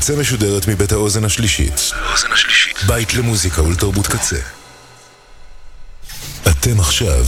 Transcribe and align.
הקצה 0.00 0.16
משודרת 0.16 0.68
מבית 0.68 0.92
האוזן 0.92 1.24
השלישית. 1.24 1.92
בית 2.86 3.14
למוזיקה 3.14 3.62
ולתרבות 3.62 4.06
קצה. 4.06 4.36
אתם 6.48 6.80
עכשיו 6.80 7.24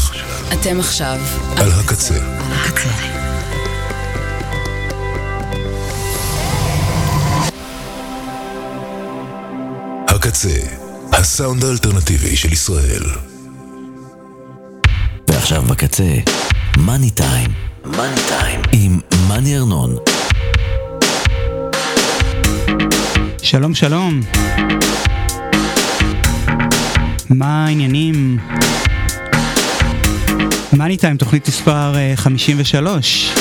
אתם 0.53 0.81
עכשיו 0.81 1.21
על 1.57 1.73
הקצה. 1.73 2.15
הקצה. 2.53 2.89
הקצה, 10.09 10.59
הסאונד 11.13 11.65
האלטרנטיבי 11.65 12.37
של 12.37 12.53
ישראל. 12.53 13.03
ועכשיו 15.29 15.63
בקצה, 15.63 16.15
מאני 16.77 17.11
טיים. 17.11 17.51
מאני 17.85 18.21
טיים. 18.29 18.61
עם 18.73 19.01
מאני 19.29 19.59
ארנון. 19.59 20.12
שלום 23.43 23.75
שלום. 23.75 24.21
מה 27.31 27.67
העניינים? 27.67 28.39
מאני 30.73 30.97
טיים, 30.97 31.17
תוכנית 31.17 31.49
מספר 31.49 31.97
אה, 31.97 32.13
53. 32.17 33.35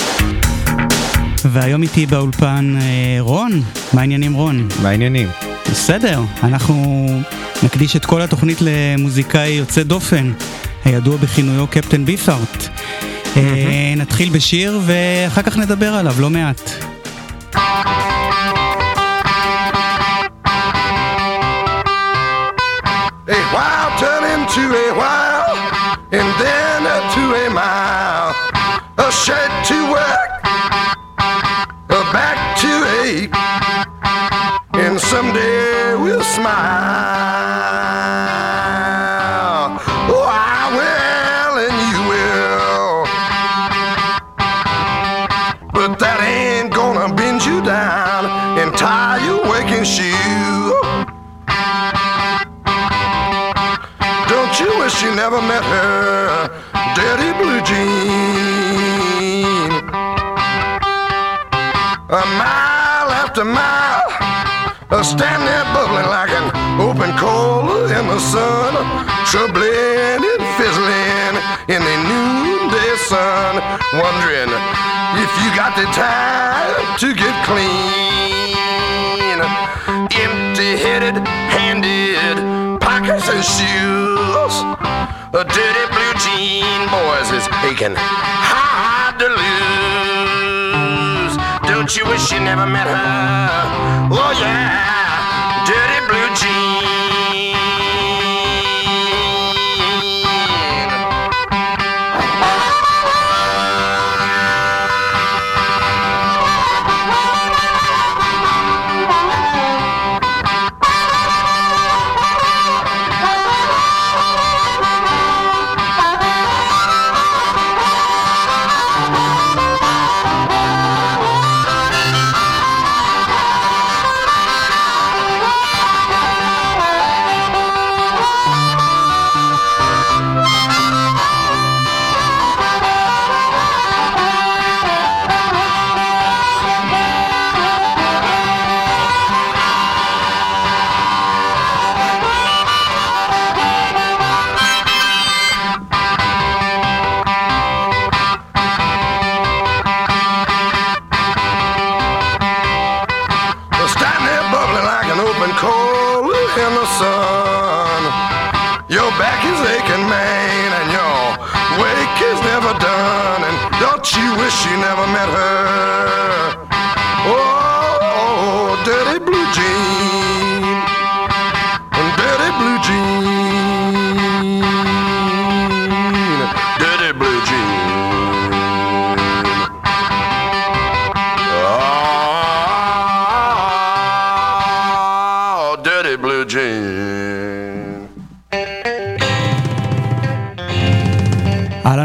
והיום 1.46 1.84
איתי 1.84 2.06
באולפן 2.06 2.76
אה, 2.82 3.18
רון. 3.20 3.52
מה 3.94 4.02
העניינים 4.02 4.34
רון? 4.34 4.68
מה 4.82 4.90
העניינים? 4.90 5.28
בסדר, 5.72 6.22
אנחנו 6.44 7.06
נקדיש 7.64 7.96
את 7.96 8.06
כל 8.06 8.22
התוכנית 8.22 8.58
למוזיקאי 8.62 9.50
יוצא 9.50 9.84
דופן, 9.84 10.32
הידוע 10.86 11.18
בכינויו 11.18 11.68
קפטן 11.68 12.06
ביפארט. 12.06 12.68
אה, 13.38 13.94
נתחיל 13.98 14.30
בשיר 14.30 14.80
ואחר 14.86 15.42
כך 15.42 15.58
נדבר 15.58 15.94
עליו 15.94 16.16
לא 16.20 16.30
מעט. 16.30 16.91
While 23.54 23.92
turn 24.00 24.24
into 24.36 24.64
a 24.74 24.90
while, 24.96 25.56
and 26.12 26.28
then 26.40 26.72
to 27.16 27.24
a 27.46 27.50
mile. 27.50 28.34
A 28.98 29.12
shed 29.12 29.52
to 29.66 29.92
work, 29.92 30.32
a 31.90 32.02
back 32.16 32.58
to 32.64 32.72
ache, 33.04 33.36
and 34.74 35.00
someday 35.00 35.96
we'll 35.96 36.24
smile. 36.24 37.21
Never 55.22 55.42
met 55.54 55.64
her 55.64 56.50
dirty 56.98 57.32
blue 57.38 57.62
jean? 57.70 59.72
A 62.10 62.26
mile 62.42 63.10
after 63.22 63.46
mile, 63.46 64.10
a 64.90 65.04
stand 65.04 65.44
there 65.46 65.68
bubbling 65.76 66.10
like 66.18 66.34
an 66.42 66.48
open 66.82 67.12
coal 67.22 67.86
in 67.98 68.04
the 68.14 68.22
sun, 68.34 68.72
troubling 69.30 70.22
and 70.34 70.44
fizzling 70.58 71.34
in 71.70 71.82
the 71.90 71.98
noonday 72.10 72.94
sun, 73.12 73.54
wondering 74.02 74.50
if 75.24 75.32
you 75.42 75.50
got 75.62 75.72
the 75.78 75.86
time 75.94 76.98
to 76.98 77.14
get 77.14 77.36
clean 77.46 78.02
empty-headed, 80.14 81.26
handed, 81.28 82.38
pockets 82.82 83.30
and 83.30 83.44
shoes. 83.44 85.21
A 85.34 85.46
dirty 85.46 85.86
blue 85.94 86.14
jean 86.20 86.90
boys 86.90 87.32
is 87.32 87.48
aching 87.64 87.96
hard 87.96 89.18
to 89.18 89.30
lose. 89.30 91.38
Don't 91.72 91.96
you 91.96 92.04
wish 92.04 92.34
you 92.34 92.42
never 92.42 92.68
met 92.68 92.88
her? 92.88 92.98
Oh 94.12 94.32
yeah, 94.42 95.64
dirty 95.66 96.06
blue 96.12 96.36
jean. 96.36 96.91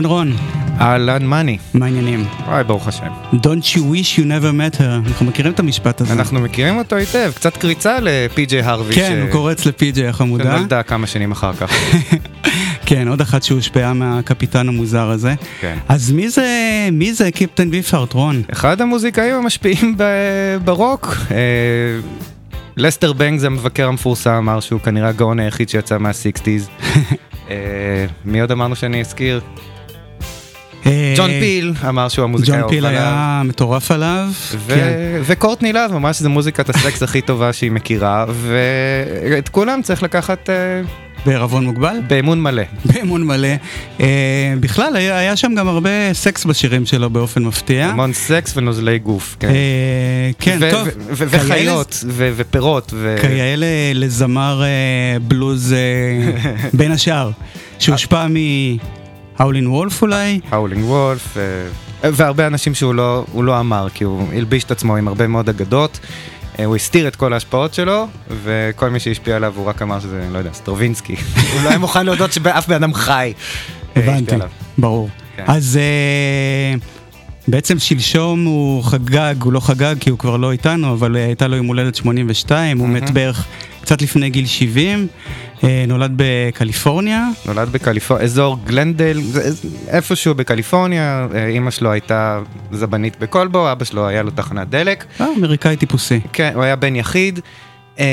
אהלן 0.07 0.15
רון, 0.15 0.37
אהלן 0.81 1.27
מאני. 1.27 1.59
מה 1.75 1.87
העניינים? 1.87 2.25
וואי, 2.47 2.65
ברוך 2.65 2.89
השם. 2.89 3.07
Don't 3.33 3.65
you 3.75 3.79
wish 3.79 4.19
you 4.19 4.23
never 4.23 4.77
met 4.77 4.79
her. 4.79 5.09
אנחנו 5.09 5.27
מכירים 5.27 5.53
את 5.53 5.61
המשפט 5.61 6.01
הזה. 6.01 6.13
אנחנו 6.13 6.41
מכירים 6.41 6.79
אותו 6.79 6.97
היטב, 6.97 7.33
קצת 7.35 7.57
קריצה 7.57 7.99
לפי.ג'יי 8.03 8.63
הרווי. 8.63 8.95
כן, 8.95 9.21
הוא 9.23 9.31
קורץ 9.33 9.67
לפי.ג'יי 9.67 10.09
החמודה. 10.09 10.45
שנולדה 10.45 10.83
כמה 10.83 11.07
שנים 11.07 11.33
אחר 11.33 11.53
כך. 11.53 11.73
כן, 12.87 13.09
עוד 13.09 13.21
אחת 13.21 13.43
שהושפעה 13.43 13.93
מהקפיטן 13.93 14.69
המוזר 14.69 15.11
הזה. 15.11 15.35
כן. 15.61 15.79
אז 15.89 16.13
מי 16.13 16.29
זה, 16.29 16.49
מי 16.93 17.13
זה 17.13 17.31
קיפטן 17.31 17.71
ביפארט, 17.71 18.13
רון? 18.13 18.43
אחד 18.53 18.81
המוזיקאים 18.81 19.35
המשפיעים 19.35 19.95
ב- 19.97 20.57
רוק. 20.65 21.17
אה, 21.31 21.37
לסטר 22.77 23.13
בנגס 23.13 23.45
המבקר 23.45 23.89
המפורסם 23.89 24.31
אמר 24.31 24.61
שהוא 24.61 24.81
כנראה 24.81 25.09
הגאון 25.09 25.41
היחיד 25.41 25.69
שיצא 25.69 25.99
מה 25.99 26.13
sixties. 26.13 26.69
אה, 27.51 28.07
מי 28.25 28.41
עוד 28.41 28.51
אמרנו 28.51 28.77
שאני 28.77 29.01
אזכיר? 29.01 29.41
ג'ון 31.17 31.31
פיל 31.41 31.73
אמר 31.89 32.09
שהוא 32.09 32.25
המוזיקאי 32.25 32.51
ג'ון 32.53 32.59
האהוב 32.59 32.71
פיל 32.73 32.87
עליו. 32.87 33.01
היה 33.01 33.43
מטורף 33.45 33.91
עליו. 33.91 34.29
כן. 34.69 34.93
וקורטני 35.23 35.73
לאב 35.73 35.93
ממש 35.93 36.21
זה 36.21 36.29
מוזיקת 36.29 36.69
הסקס 36.69 37.03
הכי 37.03 37.21
טובה 37.21 37.53
שהיא 37.53 37.71
מכירה 37.71 38.25
ואת 38.29 39.49
כולם 39.49 39.83
צריך 39.83 40.03
לקחת 40.03 40.51
אה, 40.51 40.55
בערבון 41.27 41.65
מוגבל? 41.65 41.97
באמון 42.07 42.43
מלא. 42.43 42.63
באמון 42.95 43.25
מלא. 43.25 43.49
אה, 44.01 44.07
בכלל, 44.61 44.97
היה, 44.97 45.19
היה 45.19 45.37
שם 45.37 45.55
גם 45.57 45.69
הרבה 45.69 45.91
סקס 46.13 46.45
בשירים 46.45 46.87
שלו 46.87 47.11
באופן 47.11 47.43
מפתיע. 47.45 47.87
המון 47.87 48.13
סקס 48.13 48.57
ונוזלי 48.57 48.99
גוף. 48.99 49.37
כן. 49.41 49.49
אה, 49.49 49.55
כן, 50.39 50.59
ו- 50.61 50.71
טוב. 50.71 50.89
ו- 50.89 50.91
ו- 51.11 51.25
וחיות 51.31 52.05
ו- 52.09 52.33
ופירות. 52.37 52.93
ו- 52.97 53.17
כיאה 53.21 53.55
לזמר 53.95 54.63
אה, 54.63 55.19
בלוז 55.21 55.73
אה, 55.73 55.79
בין 56.79 56.93
השאר, 56.93 57.31
שהושפע 57.79 58.27
מהאולין 59.39 59.67
וולף 59.67 60.03
אולי. 60.03 60.41
וולף, 60.83 61.37
אה, 61.37 62.11
והרבה 62.13 62.47
אנשים 62.47 62.75
שהוא 62.75 62.95
לא, 62.95 63.25
הוא 63.33 63.45
לא 63.45 63.61
אמר, 63.61 63.89
כי 63.95 64.05
הוא 64.05 64.29
הלביש 64.35 64.65
את 64.65 64.71
עצמו 64.71 64.97
עם 64.97 65.09
הרבה 65.09 65.27
מאוד 65.27 65.49
אגדות. 65.49 66.01
אה, 66.59 66.65
הוא 66.65 66.77
הסתיר 66.77 67.09
את 67.09 67.17
כל 67.17 67.33
ההשפעות 67.33 67.75
שלו, 67.75 68.07
וכל 68.43 68.89
מי 68.89 69.01
שהשפיע 69.01 69.37
עליו 69.37 69.53
הוא 69.57 69.67
רק 69.67 69.83
אמר 69.83 70.01
שזה, 70.01 70.29
לא 70.33 70.39
יודע, 70.39 70.53
סטרווינסקי. 70.53 71.17
הוא 71.53 71.63
לא 71.65 71.69
היה 71.69 71.79
מוכן 71.79 72.07
להודות 72.07 72.33
שאף 72.33 72.69
בן 72.69 72.75
אדם 72.75 72.95
חי. 72.95 73.33
אה, 73.97 74.03
הבנתי. 74.03 74.37
ברור. 74.79 75.09
כן. 75.37 75.45
אז 75.47 75.77
אה, 75.83 76.79
בעצם 77.49 77.79
שלשום 77.79 78.45
הוא 78.45 78.85
חגג, 78.85 79.35
הוא 79.43 79.53
לא 79.53 79.61
חגג 79.61 79.95
כי 80.01 80.11
הוא 80.11 80.19
כבר 80.19 80.37
לא 80.37 80.53
איתנו, 80.53 80.93
אבל 80.93 81.17
הייתה 81.17 81.49
לו 81.49 81.57
יום 81.57 81.67
הולדת 81.67 81.95
82, 81.95 82.79
הוא 82.79 82.89
מת 82.89 83.11
בערך 83.11 83.47
קצת 83.81 84.03
לפני 84.03 84.31
גיל 84.31 84.47
70, 84.47 84.99
אה, 84.99 85.46
נולד 85.89 86.13
בקליפורניה. 86.17 87.29
נולד 87.47 87.69
בקליפורניה, 87.73 88.25
אזור 88.25 88.59
גלנדל, 88.67 89.21
איפשהו 89.89 90.35
בקליפורניה, 90.35 91.27
אה, 91.35 91.47
אימא 91.47 91.71
שלו 91.71 91.93
הייתה 91.93 92.41
זבנית 92.73 93.17
בכלבו, 93.21 93.73
אבא 93.73 93.85
שלו 93.85 94.07
היה 94.09 94.23
לו 94.23 94.31
תחנת 94.31 94.69
דלק. 94.69 95.05
אה, 95.21 95.27
אמריקאי 95.39 95.77
טיפוסי, 95.77 96.21
כן, 96.33 96.51
הוא 96.55 96.63
היה 96.63 96.77
בן 96.77 96.97
יחיד. 96.97 97.41
אה, 97.99 98.05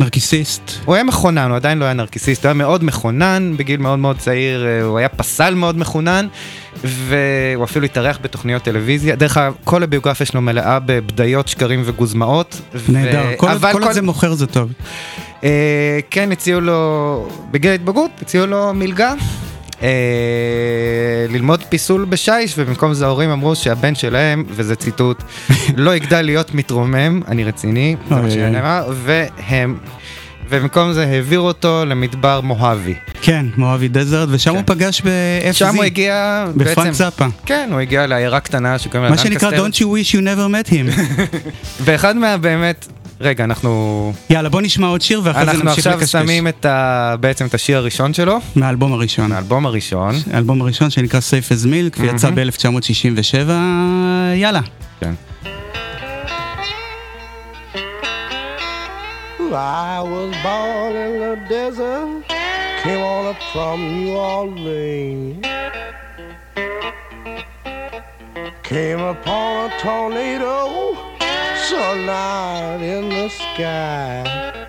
נרקיסיסט. 0.00 0.70
הוא 0.84 0.94
היה 0.94 1.04
מכונן, 1.04 1.48
הוא 1.50 1.56
עדיין 1.56 1.78
לא 1.78 1.84
היה 1.84 1.94
נרקיסיסט, 1.94 2.42
הוא 2.44 2.48
היה 2.48 2.54
מאוד 2.54 2.84
מכונן, 2.84 3.52
בגיל 3.56 3.80
מאוד 3.80 3.98
מאוד 3.98 4.18
צעיר, 4.18 4.66
אה, 4.66 4.82
הוא 4.82 4.98
היה 4.98 5.08
פסל 5.08 5.54
מאוד 5.54 5.78
מחונן, 5.78 6.26
והוא 6.84 7.64
אפילו 7.64 7.84
התארח 7.84 8.18
בתוכניות 8.22 8.62
טלוויזיה. 8.62 9.16
דרך 9.16 9.36
אגב, 9.36 9.54
כל 9.64 9.82
הביוגרפיה 9.82 10.26
שלו 10.26 10.40
מלאה 10.40 10.78
בבדיות, 10.86 11.48
שקרים 11.48 11.82
וגוזמאות. 11.84 12.60
ו- 12.74 12.92
נהדר, 12.92 13.26
כל 13.36 13.46
עוד- 13.48 13.56
אבל 13.56 13.72
כל 13.72 13.82
עוד 13.82 13.92
זה 13.92 14.02
מוכר 14.02 14.34
זה 14.34 14.46
טוב. 14.46 14.72
אה, 15.44 15.98
כן, 16.10 16.32
הציעו 16.32 16.60
לו, 16.60 17.28
בגיל 17.50 17.70
ההתבגרות, 17.70 18.10
הציעו 18.22 18.46
לו 18.46 18.74
מלגה. 18.74 19.14
אה, 19.82 21.26
ללמוד 21.28 21.62
פיסול 21.68 22.04
בשיש, 22.04 22.54
ובמקום 22.58 22.94
זה 22.94 23.06
ההורים 23.06 23.30
אמרו 23.30 23.56
שהבן 23.56 23.94
שלהם, 23.94 24.44
וזה 24.48 24.76
ציטוט, 24.76 25.22
לא 25.76 25.96
יגדל 25.96 26.22
להיות 26.22 26.54
מתרומם, 26.54 27.20
אני 27.28 27.44
רציני, 27.44 27.96
זה 28.08 28.14
מה. 28.14 28.30
שנאמר, 28.30 28.92
והם, 28.92 29.78
ובמקום 30.48 30.92
זה 30.92 31.06
העבירו 31.06 31.46
אותו 31.46 31.84
למדבר 31.86 32.40
מוהבי. 32.40 32.94
כן, 33.22 33.46
מואבי 33.56 33.88
דזרט, 33.88 34.28
ושם 34.32 34.50
כן. 34.50 34.56
הוא 34.56 34.62
פגש 34.66 35.00
ב-FZ. 35.00 35.52
שם 35.52 35.76
הוא 35.76 35.84
הגיע, 35.84 36.44
בפרנק 36.56 36.76
בעצם, 36.78 36.92
זאפה. 36.92 37.26
כן, 37.46 37.68
הוא 37.72 37.80
הגיע 37.80 38.06
לעיירה 38.06 38.40
קטנה 38.40 38.78
שקוראים 38.78 39.04
לה 39.04 39.10
מה 39.10 39.18
שנקרא 39.18 39.50
Don't 39.50 39.74
you 39.74 39.84
wish 39.84 40.14
you 40.14 40.20
never 40.20 40.68
met 40.68 40.70
him. 40.70 41.00
ואחד 41.84 42.16
מה 42.16 42.36
באמת, 42.36 42.86
רגע, 43.20 43.44
אנחנו, 43.44 44.12
יאללה, 44.30 44.48
בוא 44.48 44.60
נשמע 44.60 44.86
עוד 44.86 45.00
שיר 45.00 45.20
ואחרי 45.24 45.44
זה 45.44 45.50
אנחנו 45.50 45.64
נמשיך 45.64 45.86
עכשיו 45.86 45.92
לקשקש. 45.92 46.12
שמים 46.12 46.48
את 46.48 46.64
ה, 46.64 47.14
בעצם 47.20 47.46
את 47.46 47.54
השיר 47.54 47.76
הראשון 47.76 48.14
שלו, 48.14 48.38
מהאלבום 48.56 48.92
הראשון. 48.92 49.30
מהאלבום 49.30 49.66
הראשון. 49.66 50.14
האלבום 50.32 50.60
הראשון 50.60 50.90
שנקרא 50.90 51.20
Safe 51.20 51.52
as 51.52 51.66
Milk, 51.66 52.00
ויצא 52.00 52.30
ב-1967, 52.30 53.50
יאללה. 54.34 54.60
כן. 55.00 55.14
I 59.52 60.00
was 60.02 60.32
born 60.44 60.92
in 61.06 61.12
the 61.24 61.34
desert, 61.48 62.24
came 62.82 63.02
on 63.14 63.24
up 63.32 63.40
from 63.52 63.76
New 63.94 64.12
Orleans. 64.12 65.46
Came 68.64 69.00
upon 69.14 69.52
a 69.66 69.72
tornado, 69.82 70.54
sunlight 71.68 72.80
in 72.80 73.08
the 73.08 73.28
sky. 73.28 74.68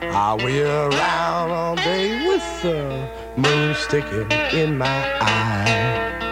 I'll 0.00 0.38
wheel 0.38 0.88
around 0.88 1.50
all 1.50 1.76
day 1.76 2.26
with 2.26 2.62
the 2.62 3.08
moon 3.36 3.74
sticking 3.74 4.30
in 4.52 4.78
my 4.78 5.00
eye. 5.20 6.27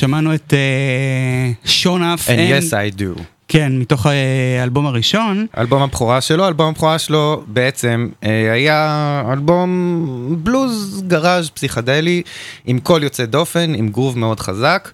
שמענו 0.00 0.34
את 0.34 0.54
אה, 0.54 1.50
שון 1.64 2.02
אפ. 2.02 2.28
And 2.28 2.30
yes 2.30 2.72
I 2.72 3.00
do. 3.00 3.22
כן, 3.48 3.72
מתוך 3.78 4.06
אה, 4.06 4.60
האלבום 4.60 4.86
הראשון. 4.86 5.46
אלבום 5.58 5.82
הבכורה 5.82 6.20
שלו, 6.20 6.48
אלבום 6.48 6.68
הבכורה 6.68 6.98
שלו 6.98 7.44
בעצם 7.46 8.08
אה, 8.24 8.52
היה 8.52 9.22
אלבום 9.32 10.36
בלוז 10.42 11.02
גראז' 11.06 11.50
פסיכדלי 11.50 12.22
עם 12.66 12.78
קול 12.78 13.02
יוצא 13.02 13.24
דופן, 13.24 13.74
עם 13.74 13.88
גרוב 13.88 14.18
מאוד 14.18 14.40
חזק. 14.40 14.90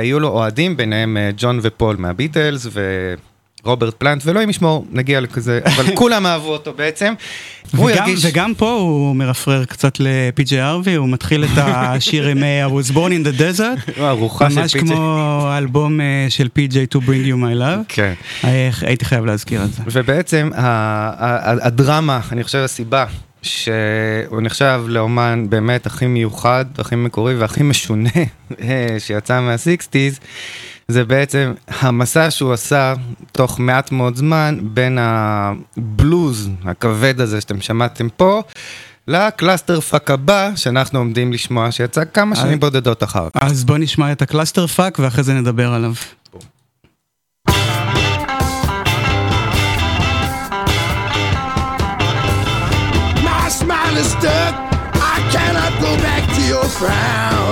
היו 0.00 0.20
לו 0.20 0.28
אוהדים, 0.28 0.76
ביניהם 0.76 1.16
ג'ון 1.36 1.58
ופול 1.62 1.96
מהביטלס 1.98 2.66
ורוברט 3.64 3.94
פלנט, 3.94 4.22
ואלוהים 4.26 4.50
ישמור, 4.50 4.86
נגיע 4.92 5.20
לכזה, 5.20 5.60
אבל 5.64 5.84
כולם 5.96 6.26
אהבו 6.26 6.48
אותו 6.52 6.72
בעצם. 6.76 7.14
הוא 7.76 7.90
וגם, 7.90 7.98
הרגיש... 8.02 8.24
וגם 8.24 8.54
פה 8.54 8.70
הוא 8.72 9.16
מרפרר 9.16 9.64
קצת 9.64 9.96
לפי.ג'יי 10.00 10.62
ארווי, 10.62 10.94
הוא 10.94 11.08
מתחיל 11.08 11.44
את 11.44 11.50
השיר 11.56 12.26
עם 12.28 12.44
אה, 12.44 12.66
I 12.66 12.70
was 12.70 12.90
born 12.92 12.96
in 12.96 13.36
the 13.36 13.40
desert, 13.40 14.00
ארוחה 14.00 14.50
של 14.50 14.60
ממש 14.60 14.72
פיצ'י. 14.72 14.86
כמו 14.86 15.42
האלבום 15.48 16.00
אה, 16.00 16.26
של 16.28 16.48
פי.ג'יי 16.52 16.86
to 16.94 16.98
bring 16.98 17.26
you 17.28 17.42
my 17.42 17.60
love. 17.60 17.84
כן. 17.88 18.12
הייתי 18.82 19.04
חייב 19.04 19.24
להזכיר 19.24 19.64
את 19.64 19.72
זה. 19.72 19.82
ובעצם 19.92 20.50
ה- 20.54 20.60
ה- 20.60 21.50
ה- 21.50 21.66
הדרמה, 21.66 22.20
אני 22.32 22.44
חושב 22.44 22.58
הסיבה 22.58 23.04
שהוא 23.42 24.40
נחשב 24.42 24.82
לאומן 24.86 25.46
באמת 25.48 25.86
הכי 25.86 26.06
מיוחד, 26.06 26.64
הכי 26.78 26.96
מקורי 26.96 27.34
והכי 27.36 27.62
משונה 27.62 28.10
אה, 28.60 28.96
שיצא 28.98 29.40
מהסיקסטיז, 29.40 30.20
זה 30.90 31.04
בעצם 31.04 31.52
המסע 31.68 32.30
שהוא 32.30 32.52
עשה 32.52 32.94
תוך 33.32 33.60
מעט 33.60 33.92
מאוד 33.92 34.16
זמן 34.16 34.58
בין 34.62 34.98
הבלוז 35.00 36.50
הכבד 36.64 37.20
הזה 37.20 37.40
שאתם 37.40 37.60
שמעתם 37.60 38.08
פה. 38.16 38.42
ל 39.08 39.80
clusterfuck 39.80 40.10
הבא 40.10 40.50
שאנחנו 40.56 40.98
עומדים 40.98 41.32
לשמוע 41.32 41.72
שיצא 41.72 42.04
כמה 42.14 42.36
שנים 42.36 42.60
בודדות 42.60 43.02
אחר 43.02 43.28
כך. 43.34 43.42
אז 43.42 43.64
בוא 43.64 43.78
נשמע 43.78 44.12
את 44.12 44.22
ה 44.22 44.66
clusterfuck 44.66 44.98
ואחרי 44.98 45.24
זה 45.24 45.34
נדבר 45.34 45.72
עליו. 45.72 45.92
My 53.24 53.48
smile 53.60 53.96
is 54.02 54.10
stuck. 54.16 54.54
I 55.14 55.16
cannot 55.32 55.72
go 55.84 55.92
back 56.06 56.24
to 56.36 56.42
your 56.52 56.68
Frownland 56.78 57.47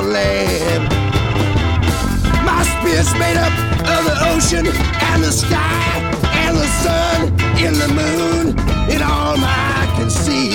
is 2.97 3.12
made 3.15 3.37
up 3.37 3.53
of 3.95 4.05
the 4.09 4.17
ocean 4.33 4.67
and 4.67 5.23
the 5.23 5.31
sky 5.31 6.00
and 6.47 6.57
the 6.57 6.67
sun 6.83 7.29
and 7.65 7.76
the 7.76 7.88
moon 7.88 8.59
and 8.91 9.03
all 9.03 9.37
I 9.37 9.93
can 9.97 10.09
see. 10.09 10.55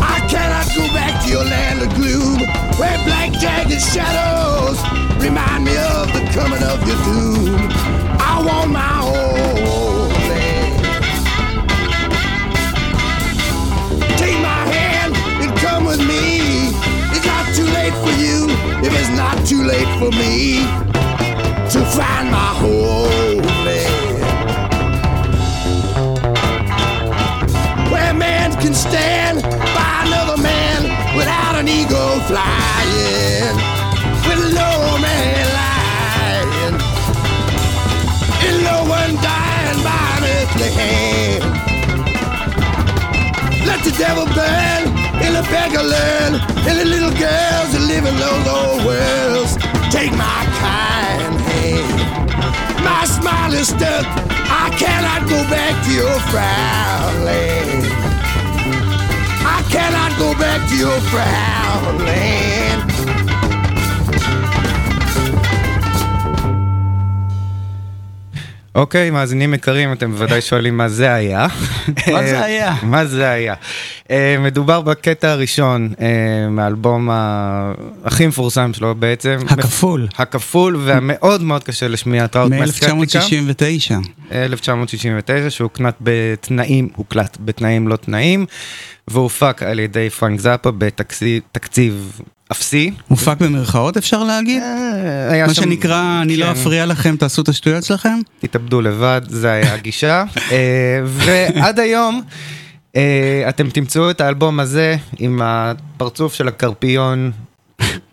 I 0.00 0.18
cannot 0.30 0.66
go 0.74 0.86
back 0.94 1.22
to 1.24 1.30
your 1.30 1.44
land 1.44 1.82
of 1.82 1.94
gloom 1.96 2.38
where 2.78 2.98
black 3.04 3.30
jagged 3.32 3.82
shadows 3.82 4.78
remind 5.22 5.64
me 5.66 5.76
of 5.76 6.06
the 6.14 6.22
coming 6.32 6.62
of 6.62 6.78
your 6.88 6.96
doom. 7.04 7.69
Too 19.50 19.64
late 19.64 19.88
for 19.98 20.12
me 20.12 20.60
to 21.68 21.80
find 21.96 22.30
my 22.30 22.50
home. 22.62 23.42
Where 27.90 28.14
man 28.14 28.52
can 28.60 28.74
stand 28.74 29.42
by 29.42 30.04
another 30.06 30.40
man 30.40 30.84
without 31.16 31.56
an 31.56 31.66
ego 31.66 32.20
flying, 32.30 33.56
with 34.28 34.54
no 34.54 34.70
man 35.02 35.46
lying, 35.58 36.74
and 38.46 38.56
no 38.62 38.84
one 38.86 39.16
dying 39.16 39.82
by 39.82 40.06
an 40.16 40.22
earthly 40.36 40.70
hand. 40.78 41.42
Let 43.66 43.82
the 43.82 43.90
devil 43.98 44.26
burn, 44.26 44.79
beggar 45.54 45.84
learn, 45.96 46.32
and 46.68 46.76
the 46.80 46.86
little 46.94 47.14
girls 47.26 47.68
that 47.74 47.84
live 47.92 48.04
in 48.10 48.16
those 48.24 48.46
old 48.58 48.80
worlds 48.88 49.52
take 49.96 50.12
my 50.26 50.40
kind 50.64 51.34
hand. 51.50 51.98
My 52.88 53.02
smile 53.16 53.52
is 53.60 53.68
stuck. 53.74 54.06
I 54.64 54.66
cannot 54.82 55.20
go 55.34 55.40
back 55.56 55.74
to 55.86 55.90
your 56.00 56.16
frown 56.30 57.12
land. 57.28 57.84
I 59.56 59.58
cannot 59.74 60.12
go 60.22 60.28
back 60.44 60.60
to 60.70 60.76
your 60.84 61.00
frown 61.10 61.94
land. 62.08 62.80
אוקיי, 68.74 69.10
מאזינים 69.10 69.54
יקרים, 69.54 69.92
אתם 69.92 70.10
בוודאי 70.12 70.40
שואלים 70.40 70.76
מה 70.76 70.88
זה 70.88 71.14
היה. 71.14 71.46
מה 72.12 72.26
זה 72.26 72.44
היה? 72.44 72.74
מה 72.82 73.04
זה 73.04 73.30
היה? 73.30 73.54
אה, 74.10 74.36
מדובר 74.40 74.80
בקטע 74.80 75.30
הראשון 75.30 75.92
אה, 76.00 76.06
מהאלבום 76.50 77.08
הכי 78.04 78.26
מפורסם 78.26 78.72
שלו 78.74 78.94
בעצם. 78.94 79.36
הכפול. 79.48 80.08
הכפול 80.18 80.76
והמאוד 80.84 81.42
מאוד 81.42 81.64
קשה 81.64 81.88
לשמיע 81.88 82.26
טראוט 82.26 82.50
מהסקפטיקה. 82.52 82.94
מ-1969. 82.94 84.32
1969 84.32 85.50
שהוקלט 85.50 85.94
בתנאים, 86.00 86.88
הוקלט 86.96 87.36
בתנאים 87.40 87.88
לא 87.88 87.96
תנאים, 87.96 88.46
והופק 89.08 89.62
על 89.62 89.78
ידי 89.78 90.10
פרנק 90.10 90.40
זאפה 90.40 90.70
בתקציב 90.78 92.20
אפסי. 92.52 92.90
מופק 93.10 93.36
במרכאות 93.40 93.96
אפשר 93.96 94.24
להגיד? 94.24 94.62
אה, 94.62 95.46
מה 95.46 95.54
שם- 95.54 95.62
שנקרא, 95.62 96.22
אני 96.22 96.36
לא 96.36 96.44
כן. 96.44 96.50
אפריע 96.50 96.86
לכם, 96.86 97.16
תעשו 97.16 97.42
את 97.42 97.48
השטויות 97.48 97.84
שלכם? 97.84 98.18
תתאבדו 98.40 98.80
לבד, 98.80 99.20
זה 99.28 99.50
היה 99.52 99.74
הגישה. 99.74 100.24
ועד 101.06 101.78
היום 101.80 102.22
אתם 103.48 103.70
תמצאו 103.70 104.10
את 104.10 104.20
האלבום 104.20 104.60
הזה 104.60 104.96
עם 105.18 105.40
הפרצוף 105.42 106.34
של 106.34 106.48
הקרפיון. 106.48 107.30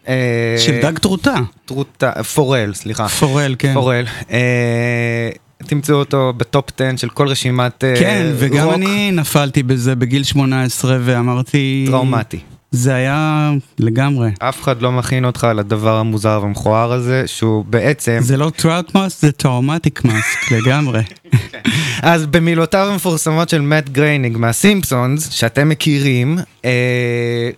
אה, 0.08 0.56
של 0.58 0.80
דג 0.82 1.00
טרוטה. 1.00 1.36
טרוטה, 1.66 2.24
פורל, 2.24 2.74
סליחה. 2.74 3.08
פורל, 3.08 3.56
כן. 3.60 3.74
פורל. 3.74 4.06
אה, 4.32 5.30
תמצאו 5.58 5.96
אותו 5.96 6.34
ב 6.38 6.49
top 6.49 6.82
10 6.82 6.98
של 6.98 7.10
כל 7.10 7.28
רשימת 7.28 7.84
אה, 7.84 7.94
כן, 8.00 8.32
וגם 8.36 8.66
רוק 8.66 8.76
אני 8.76 9.12
נפלתי 9.12 9.64
בזה 9.64 9.96
בגיל 9.96 10.24
18 10.24 10.98
ואמרתי... 11.02 11.86
טראומטי. 11.88 12.40
זה 12.72 12.96
היה 12.96 13.52
לגמרי. 13.80 14.30
אף 14.40 14.62
אחד 14.62 14.82
לא 14.82 14.92
מכין 14.92 15.26
אותך 15.26 15.44
על 15.44 15.60
הדבר 15.60 15.98
המוזר 15.98 16.40
והמכוער 16.42 16.94
הזה, 16.94 17.28
שהוא 17.28 17.66
בעצם... 17.66 18.18
זה 18.22 18.38
לא 18.38 18.52
Trout 18.56 18.96
Mask, 18.96 19.22
זה 19.22 19.32
traumatic 19.32 20.06
mask 20.06 20.52
לגמרי. 20.58 21.02
אז 22.02 22.26
במילותיו 22.26 22.88
המפורסמות 22.92 23.50
של 23.50 23.62
מאט 23.62 23.90
גריינינג 23.90 24.38
מהסימפסונס, 24.38 25.32
שאתם 25.32 25.70
מכירים, 25.70 26.38
אה, 26.66 27.50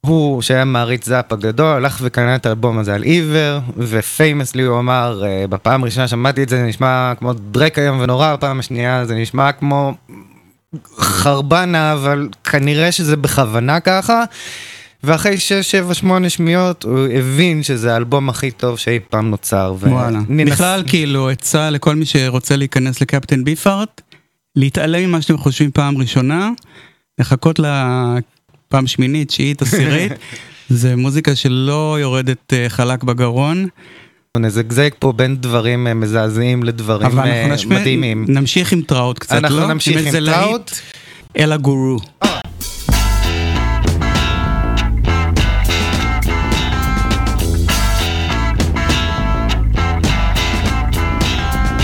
הוא 0.00 0.42
שהיה 0.42 0.64
מעריץ 0.64 1.06
זאפה 1.06 1.32
גדול, 1.32 1.66
הלך 1.66 1.98
וקנה 2.02 2.36
את 2.36 2.46
האלבום 2.46 2.78
הזה 2.78 2.94
על 2.94 3.02
עיוור, 3.02 3.60
ו 3.76 3.86
famously 3.86 4.62
הוא 4.62 4.78
אמר, 4.78 5.22
אה, 5.26 5.46
בפעם 5.46 5.82
הראשונה 5.82 6.08
שמעתי 6.08 6.42
את 6.42 6.48
זה, 6.48 6.56
זה 6.56 6.62
נשמע 6.62 7.12
כמו 7.18 7.32
דרק 7.32 7.78
איום 7.78 8.00
ונורא, 8.00 8.34
בפעם 8.34 8.58
השנייה 8.58 9.04
זה 9.04 9.14
נשמע 9.14 9.52
כמו 9.52 9.94
חרבנה, 10.98 11.92
אבל 11.92 12.28
כנראה 12.44 12.92
שזה 12.92 13.16
בכוונה 13.16 13.80
ככה. 13.80 14.24
ואחרי 15.04 15.36
6, 15.38 15.52
7, 15.52 15.94
8 15.94 16.30
שמיעות 16.30 16.82
הוא 16.84 16.98
הבין 17.14 17.62
שזה 17.62 17.94
האלבום 17.94 18.28
הכי 18.28 18.50
טוב 18.50 18.78
שאי 18.78 18.98
פעם 19.10 19.30
נוצר. 19.30 19.74
וואלה. 19.80 20.18
וננס- 20.28 20.52
בכלל, 20.52 20.82
כאילו, 20.86 21.28
עצה 21.28 21.70
לכל 21.70 21.94
מי 21.94 22.06
שרוצה 22.06 22.56
להיכנס 22.56 23.00
לקפטן 23.00 23.44
ביפארט, 23.44 24.00
להתעלם 24.56 25.08
ממה 25.08 25.22
שאתם 25.22 25.38
חושבים 25.38 25.70
פעם 25.70 25.98
ראשונה, 25.98 26.50
לחכות 27.18 27.58
לפעם 27.58 28.86
שמינית, 28.86 29.28
תשיעית, 29.28 29.62
עשירית. 29.62 30.12
זה 30.68 30.96
מוזיקה 30.96 31.34
שלא 31.36 31.96
יורדת 32.00 32.52
אה, 32.52 32.68
חלק 32.68 33.04
בגרון, 33.04 33.66
נזגזג 34.38 34.88
פה 34.98 35.12
בין 35.12 35.36
דברים 35.36 35.86
אה, 35.86 35.94
מזעזעים 35.94 36.64
לדברים 36.64 37.06
אבל 37.06 37.18
אה, 37.28 37.40
אנחנו 37.42 37.54
נשמע- 37.54 37.78
מדהימים. 37.80 38.24
נמשיך 38.28 38.72
עם 38.72 38.80
Trout 38.82 39.18
קצת, 39.18 39.32
אנחנו 39.32 39.60
לא? 39.60 39.66
נמשיך 39.66 39.96
איזה 39.96 40.18
עם 40.18 40.24
להיט 40.24 40.38
Trout. 40.46 40.70
Ella 41.38 41.52
Guru. 41.52 41.98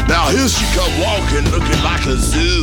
Now 0.08 0.28
here 0.28 0.48
she 0.48 0.64
come 0.76 0.92
walking, 1.00 1.44
looking 1.54 1.82
like 1.82 2.04
a 2.06 2.16
zoo. 2.16 2.62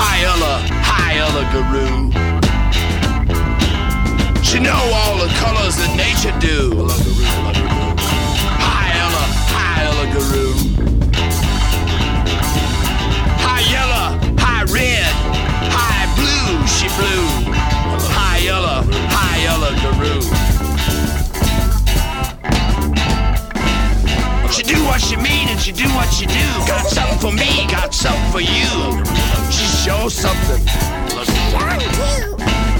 Hi 0.00 0.16
Ella, 0.32 0.54
hi 0.90 1.18
Ella 1.24 1.44
Guru. 1.54 2.10
She 4.42 4.58
know 4.58 4.80
all 4.98 5.16
the 5.18 5.28
colors 5.42 5.76
that 5.76 5.92
nature 5.96 6.34
do. 6.40 6.67
What 24.98 25.06
she 25.06 25.16
mean 25.16 25.48
and 25.48 25.60
she 25.60 25.70
do 25.70 25.84
what 25.94 26.12
she 26.12 26.26
do. 26.26 26.48
Got 26.66 26.88
something 26.88 27.18
for 27.18 27.32
me, 27.32 27.66
got 27.68 27.94
something 27.94 28.32
for 28.32 28.40
you. 28.40 29.04
She 29.52 29.64
shows 29.86 30.12
something. 30.12 30.64
Right, 31.54 32.77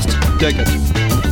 just 0.00 0.08
dig 0.38 0.54
it. 0.58 0.66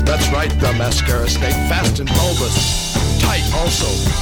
That's 0.04 0.28
right, 0.32 0.50
the 0.60 0.72
mascara 0.74 1.28
snake, 1.28 1.54
fast 1.70 1.98
and 1.98 2.08
bulbous. 2.08 2.92
Tight 3.18 3.44
also. 3.54 4.20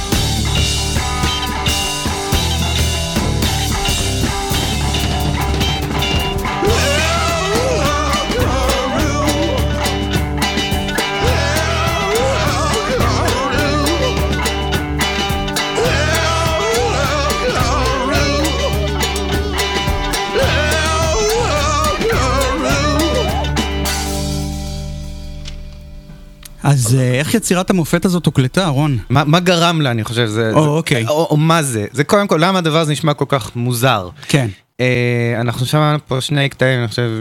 אז 26.69 26.95
אה, 26.99 27.19
איך 27.19 27.33
יצירת 27.33 27.69
המופת 27.69 28.05
הזאת 28.05 28.25
הוקלטה, 28.25 28.67
רון? 28.67 28.97
מה, 29.09 29.39
גרם 29.39 29.81
לה, 29.81 29.91
אני 29.91 30.03
חושב, 30.03 30.25
זה... 30.25 30.51
או, 30.53 30.77
אוקיי. 30.77 31.07
או, 31.07 31.37
מה 31.37 31.63
זה? 31.63 31.85
זה 31.91 32.03
קודם 32.03 32.27
כל, 32.27 32.37
למה 32.41 32.59
הדבר 32.59 32.79
הזה 32.79 32.91
נשמע 32.91 33.13
כל 33.13 33.25
כך 33.27 33.55
מוזר? 33.55 34.09
כן. 34.27 34.47
אה, 34.79 35.35
אנחנו 35.39 35.65
שמענו 35.65 35.99
פה 36.07 36.21
שני 36.21 36.49
קטעים, 36.49 36.79
אני 36.79 36.87
חושב, 36.87 37.11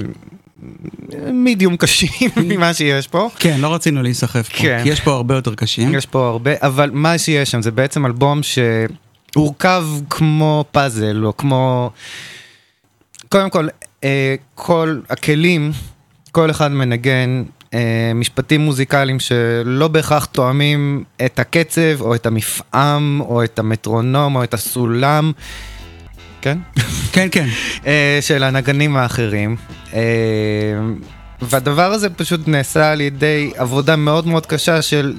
מידיום 1.32 1.76
קשים 1.76 2.30
ממה 2.48 2.74
שיש 2.74 3.06
פה. 3.08 3.28
כן, 3.38 3.60
לא 3.60 3.74
רצינו 3.74 4.02
להיסחף 4.02 4.48
פה, 4.48 4.58
כן. 4.58 4.80
כי 4.82 4.88
יש 4.88 5.00
פה 5.00 5.12
הרבה 5.12 5.34
יותר 5.34 5.54
קשים. 5.54 5.94
יש 5.94 6.06
פה 6.06 6.28
הרבה, 6.28 6.50
אבל 6.62 6.90
מה 6.92 7.18
שיש 7.18 7.50
שם 7.50 7.62
זה 7.62 7.70
בעצם 7.70 8.06
אלבום 8.06 8.40
שהורכב 8.42 9.86
כמו 10.10 10.64
פאזל, 10.70 11.24
או 11.24 11.36
כמו... 11.36 11.90
קודם 13.28 13.50
כל, 13.50 13.68
אה, 14.04 14.34
כל 14.54 15.00
הכלים, 15.10 15.72
כל 16.32 16.50
אחד 16.50 16.72
מנגן 16.72 17.42
משפטים 18.14 18.60
מוזיקליים 18.60 19.20
שלא 19.20 19.88
בהכרח 19.88 20.24
תואמים 20.24 21.04
את 21.24 21.38
הקצב, 21.38 22.00
או 22.00 22.14
את 22.14 22.26
המפעם, 22.26 23.20
או 23.20 23.44
את 23.44 23.58
המטרונום, 23.58 24.36
או 24.36 24.44
את 24.44 24.54
הסולם. 24.54 25.32
כן? 26.40 26.58
כן, 27.12 27.28
כן. 27.30 27.46
אה, 27.86 28.18
של 28.20 28.42
הנגנים 28.42 28.96
האחרים. 28.96 29.56
והדבר 31.42 31.92
הזה 31.92 32.10
פשוט 32.10 32.48
נעשה 32.48 32.92
על 32.92 33.00
ידי 33.00 33.50
עבודה 33.56 33.96
מאוד 33.96 34.26
מאוד 34.26 34.46
קשה 34.46 34.82
של... 34.82 35.14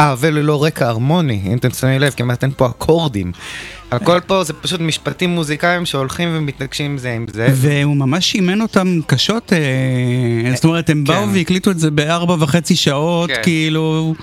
אה, 0.00 0.14
וללא 0.18 0.64
רקע 0.64 0.88
הרמוני, 0.88 1.42
אם 1.46 1.56
אתם 1.56 1.70
שמים 1.70 2.00
לב, 2.00 2.12
כמעט 2.16 2.44
אין 2.44 2.52
פה 2.56 2.66
אקורדים. 2.66 3.32
הכל 3.90 4.20
פה 4.26 4.44
זה 4.44 4.52
פשוט 4.52 4.80
משפטים 4.80 5.30
מוזיקליים 5.30 5.86
שהולכים 5.86 6.28
ומתנגשים 6.32 6.98
זה 6.98 7.12
עם 7.12 7.26
זה. 7.32 7.48
והוא 7.52 7.96
ממש 7.96 8.34
אימן 8.34 8.60
אותם 8.60 8.98
קשות, 9.06 9.52
אה, 9.52 10.54
זאת 10.54 10.64
אומרת, 10.64 10.90
הם 10.90 11.04
באו 11.04 11.24
כן. 11.24 11.28
והקליטו 11.34 11.70
את 11.70 11.78
זה 11.78 11.90
בארבע 11.90 12.36
וחצי 12.38 12.76
שעות, 12.76 13.30
כן. 13.30 13.40
כאילו, 13.42 14.14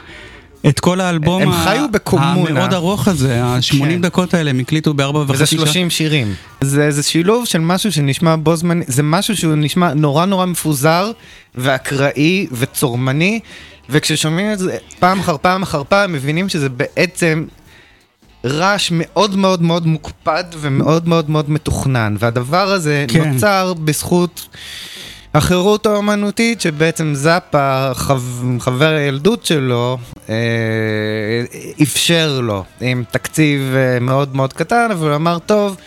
את 0.70 0.80
כל 0.80 1.02
האלבום 1.02 1.42
הם 1.42 1.52
חיו 1.52 1.86
בקומונה. 1.92 2.50
המאוד 2.50 2.74
ארוך 2.74 3.08
הזה, 3.08 3.44
ה-80 3.44 3.78
כן. 3.80 4.02
דקות 4.02 4.34
האלה, 4.34 4.50
הם 4.50 4.60
הקליטו 4.60 4.94
בארבע 4.94 5.20
וחצי 5.20 5.34
וזה 5.34 5.46
שעות. 5.46 5.68
30 5.68 5.90
שירים. 5.90 6.34
זה, 6.62 6.92
זה 6.92 7.04
שילוב 7.04 7.46
של 7.46 7.60
משהו 7.60 7.92
שנשמע 7.92 8.36
בו 8.36 8.56
זמני, 8.56 8.86
זה 8.88 9.04
משהו 9.04 9.38
שהוא 9.38 9.56
נשמע 9.56 9.94
נורא 9.94 10.26
נורא 10.26 10.46
מפוזר 10.46 11.12
ואקראי 11.56 12.48
וצורמני, 12.52 13.40
וכששומעים 13.90 14.52
את 14.52 14.60
זה 14.60 14.78
פעם 15.00 15.20
אחר 15.20 15.38
פעם 15.42 15.64
אחר 15.64 15.84
פעם, 15.90 16.14
מבינים 16.14 16.50
שזה 16.50 16.70
בעצם 16.70 17.46
רעש 18.46 18.90
מאוד 18.92 19.36
מאוד 19.36 19.62
מאוד 19.62 19.88
מוקפד 19.88 20.44
ומאוד 20.60 21.08
מאוד 21.08 21.30
מאוד 21.30 21.50
מתוכנן, 21.50 22.16
והדבר 22.20 22.72
הזה 22.72 23.06
כן. 23.08 23.34
נוצר 23.34 23.74
בזכות 23.74 24.48
החירות 25.34 25.86
האומנותית 25.86 26.62
שבעצם 26.62 27.12
זאפה, 27.16 27.92
חב, 27.94 28.22
חבר 28.60 28.94
הילדות 28.94 29.46
שלו, 29.46 29.98
אה, 30.30 30.36
אפשר 31.82 32.40
לו 32.44 32.64
עם 32.82 33.04
תקציב 33.12 33.62
אה, 33.76 34.00
מאוד 34.00 34.36
מאוד 34.36 34.54
קטן, 34.54 34.88
אבל 34.92 35.08
הוא 35.08 35.16
אמר, 35.16 35.40
טוב, 35.40 35.78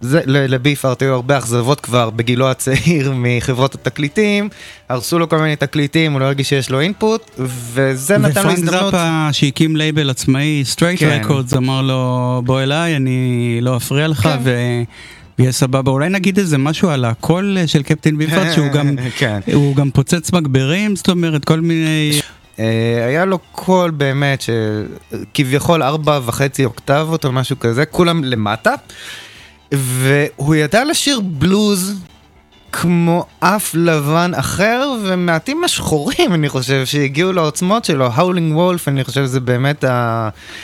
זה, 0.00 0.20
לביפארט 0.26 1.02
היו 1.02 1.14
הרבה 1.14 1.38
אכזבות 1.38 1.80
כבר 1.80 2.10
בגילו 2.10 2.50
הצעיר 2.50 3.12
מחברות 3.22 3.74
התקליטים, 3.74 4.48
הרסו 4.88 5.18
לו 5.18 5.28
כל 5.28 5.38
מיני 5.38 5.56
תקליטים, 5.56 6.12
הוא 6.12 6.20
לא 6.20 6.24
הרגיש 6.24 6.48
שיש 6.48 6.70
לו 6.70 6.80
input, 6.80 7.30
וזה 7.38 8.18
נתן 8.18 8.28
לו 8.28 8.30
ופרנק 8.40 8.58
הזדמנות. 8.58 8.92
זאפה 8.92 9.28
שהקים 9.32 9.76
לייבל 9.76 10.10
עצמאי, 10.10 10.62
סטרייט 10.64 11.00
כן. 11.00 11.20
רקורדס, 11.24 11.54
אמר 11.54 11.82
לו 11.82 12.42
בוא 12.44 12.60
אליי, 12.60 12.96
אני 12.96 13.58
לא 13.62 13.76
אפריע 13.76 14.08
לך 14.08 14.22
כן. 14.22 14.38
ו... 14.42 14.50
ויהיה 15.40 15.52
סבבה, 15.52 15.90
אולי 15.90 16.08
נגיד 16.08 16.38
איזה 16.38 16.58
משהו 16.58 16.90
על 16.90 17.04
הקול 17.04 17.58
של 17.66 17.82
קפטן 17.82 18.18
ביפארט, 18.18 18.52
שהוא 18.54 18.68
גם, 18.76 18.96
כן. 19.16 19.40
גם 19.76 19.90
פוצץ 19.90 20.32
מגברים, 20.32 20.96
זאת 20.96 21.08
אומרת, 21.08 21.44
כל 21.44 21.60
מיני... 21.60 22.20
אה, 22.58 23.06
היה 23.06 23.24
לו 23.24 23.38
קול 23.52 23.90
באמת 23.90 24.42
שכביכול 24.42 25.82
ארבע 25.82 26.20
וחצי 26.24 26.64
אוקטבות 26.64 27.24
או 27.24 27.32
משהו 27.32 27.58
כזה, 27.58 27.86
כולם 27.86 28.24
למטה, 28.24 28.74
והוא 29.72 30.54
ידע 30.54 30.84
לשיר 30.84 31.20
בלוז 31.20 32.00
כמו 32.72 33.26
אף 33.40 33.74
לבן 33.74 34.32
אחר, 34.34 34.92
ומעטים 35.04 35.64
השחורים 35.64 36.34
אני 36.34 36.48
חושב 36.48 36.86
שהגיעו 36.86 37.32
לעוצמות 37.32 37.84
שלו, 37.84 38.08
האולינג 38.12 38.56
וולף 38.56 38.88
אני 38.88 39.04
חושב 39.04 39.24
שזה 39.24 39.40
באמת 39.40 39.84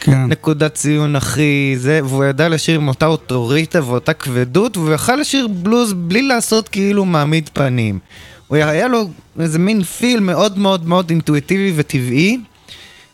כן. 0.00 0.12
הנקודת 0.12 0.74
ציון 0.74 1.16
הכי 1.16 1.74
זה, 1.76 2.00
והוא 2.04 2.24
ידע 2.24 2.48
לשיר 2.48 2.80
עם 2.80 2.88
אותה 2.88 3.06
אוטוריטה 3.06 3.84
ואותה 3.84 4.12
כבדות, 4.12 4.76
והוא 4.76 4.92
יכל 4.92 5.16
לשיר 5.16 5.48
בלוז 5.48 5.92
בלי 5.92 6.22
לעשות 6.22 6.68
כאילו 6.68 7.04
מעמיד 7.04 7.50
פנים. 7.52 7.98
הוא 8.46 8.56
היה 8.56 8.88
לו 8.88 9.08
איזה 9.40 9.58
מין 9.58 9.82
פיל 9.82 10.20
מאוד 10.20 10.58
מאוד 10.58 10.88
מאוד 10.88 11.10
אינטואיטיבי 11.10 11.72
וטבעי, 11.76 12.38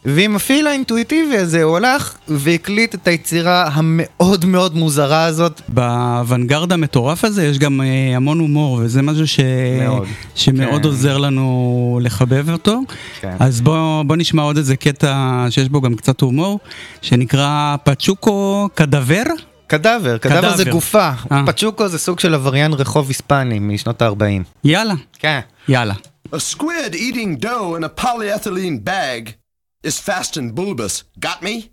ועם 0.04 0.36
הפיל 0.36 0.66
האינטואיטיבי 0.66 1.36
הזה 1.38 1.62
הוא 1.62 1.76
הלך 1.76 2.16
והקליט 2.28 2.94
את 2.94 3.08
היצירה 3.08 3.68
המאוד 3.72 4.44
מאוד 4.44 4.76
מוזרה 4.76 5.24
הזאת. 5.24 5.60
באוונגרד 5.68 6.72
המטורף 6.72 7.24
הזה 7.24 7.46
יש 7.46 7.58
גם 7.58 7.80
אה, 7.80 8.16
המון 8.16 8.38
הומור, 8.38 8.80
וזה 8.82 9.02
משהו 9.02 9.26
ש... 9.26 9.40
מאוד. 9.80 10.06
שמאוד 10.34 10.82
כן. 10.82 10.88
עוזר 10.88 11.18
לנו 11.18 12.00
לחבב 12.02 12.50
אותו. 12.50 12.80
כן. 13.20 13.36
אז 13.40 13.60
בוא, 13.60 14.02
בוא 14.02 14.16
נשמע 14.16 14.42
עוד 14.42 14.56
איזה 14.56 14.76
קטע 14.76 15.46
שיש 15.50 15.68
בו 15.68 15.80
גם 15.80 15.94
קצת 15.94 16.20
הומור, 16.20 16.58
שנקרא 17.02 17.76
פצ'וקו 17.84 18.68
קדבר. 18.74 19.22
קדבר, 19.66 20.18
קדבר 20.18 20.56
זה. 20.56 20.64
גופה. 20.64 21.10
אה. 21.32 21.42
פצ'וקו 21.46 21.88
זה 21.88 21.98
סוג 21.98 22.20
של 22.20 22.34
עבריין 22.34 22.72
רחוב 22.72 23.08
היספני 23.08 23.58
משנות 23.58 24.02
ה-40. 24.02 24.42
יאללה, 24.64 24.94
כן. 25.18 25.40
יאללה. 25.68 25.94
A 26.34 26.38
squid 26.54 26.94
eating 26.94 27.36
dough 27.42 27.76
in 27.76 27.84
a 27.84 28.02
polyethylene 28.02 28.80
bag 28.84 29.41
is 29.82 29.98
fast 29.98 30.36
and 30.36 30.54
bulbous. 30.54 31.04
Got 31.18 31.42
me? 31.42 31.72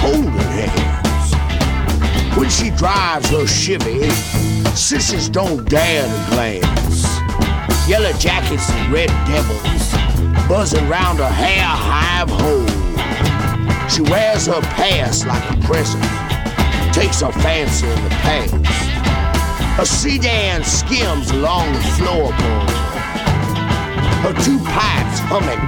Holding 0.00 0.32
hands. 0.32 1.34
When 2.36 2.48
she 2.50 2.70
drives 2.70 3.28
her 3.30 3.46
Chevy, 3.46 4.08
sisters 4.74 5.28
don't 5.28 5.68
dare 5.68 6.04
to 6.06 6.30
glance. 6.30 7.06
Yellow 7.88 8.12
jackets 8.12 8.70
and 8.70 8.92
red 8.92 9.08
devils 9.26 9.92
buzzing 10.48 10.88
round 10.88 11.18
her 11.18 11.28
hair 11.28 11.64
hive 11.64 12.28
hole. 12.28 12.66
She 13.88 14.02
wears 14.02 14.46
her 14.46 14.60
past 14.76 15.26
like 15.26 15.42
a 15.50 15.56
present, 15.66 16.02
takes 16.92 17.20
her 17.20 17.32
fancy 17.32 17.86
in 17.86 18.04
the 18.04 18.10
past. 18.20 18.54
A 19.80 19.86
sedan 19.86 20.62
skims 20.64 21.30
along 21.30 21.72
the 21.72 21.78
floorboard. 21.96 22.70
Her 24.22 24.34
two 24.44 24.58
pipes 24.58 25.18
humming 25.30 25.58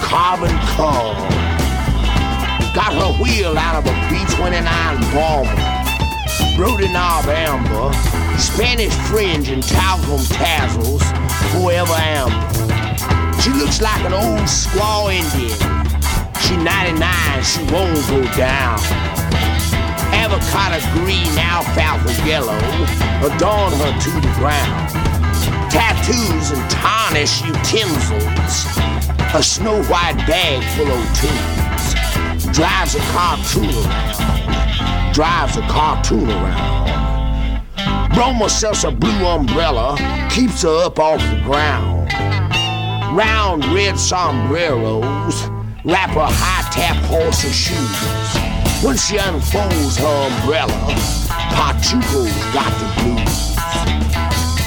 carbon 0.00 0.56
coal. 0.76 1.41
Got 2.74 2.94
her 2.94 3.22
wheel 3.22 3.56
out 3.58 3.76
of 3.76 3.86
a 3.86 3.94
B-29 4.08 4.64
bomber. 5.12 6.56
Brody 6.56 6.92
knob 6.92 7.26
amber, 7.26 7.92
Spanish 8.38 8.94
fringe 9.08 9.48
and 9.48 9.62
talcum 9.62 10.24
tassels, 10.26 11.02
forever 11.52 11.92
amber. 11.92 13.40
She 13.42 13.50
looks 13.50 13.80
like 13.80 14.04
an 14.04 14.14
old 14.14 14.48
squaw 14.48 15.12
Indian. 15.12 15.58
She 16.42 16.56
99, 16.56 17.42
she 17.42 17.60
won't 17.72 18.08
go 18.08 18.24
down 18.36 18.78
avocado 20.12 20.78
green, 20.92 21.26
alfalfa 21.38 22.12
yellow, 22.26 22.56
adorn 23.26 23.72
her 23.80 23.92
to 24.00 24.10
the 24.20 24.32
ground. 24.38 24.88
Tattoos 25.70 26.50
and 26.52 26.70
tarnish 26.70 27.42
utensils, 27.42 28.66
a 29.34 29.42
snow 29.42 29.82
white 29.84 30.16
bag 30.26 30.62
full 30.76 30.90
of 30.90 31.02
tunes, 31.16 31.61
drives 32.52 32.94
a 32.94 33.00
cartoon 33.12 33.64
around. 33.64 35.14
drives 35.14 35.56
a 35.56 35.62
cartoon 35.62 36.28
around. 36.28 36.88
Broma 38.12 38.50
sells 38.50 38.84
a 38.84 38.90
blue 38.90 39.26
umbrella, 39.26 39.96
keeps 40.30 40.62
her 40.62 40.84
up 40.84 40.98
off 40.98 41.20
the 41.20 41.40
ground. 41.44 42.12
Round 43.16 43.64
red 43.74 43.98
sombreros 43.98 45.48
wrap 45.84 46.10
her 46.10 46.28
high 46.28 46.68
top 46.70 46.96
horse 47.06 47.40
shoes. 47.40 48.84
When 48.84 48.96
she 48.98 49.16
unfolds 49.16 49.96
her 49.96 50.28
umbrella, 50.30 50.94
Pachuco's 51.56 52.32
got 52.52 52.72
the 52.80 53.02
blues. 53.02 53.56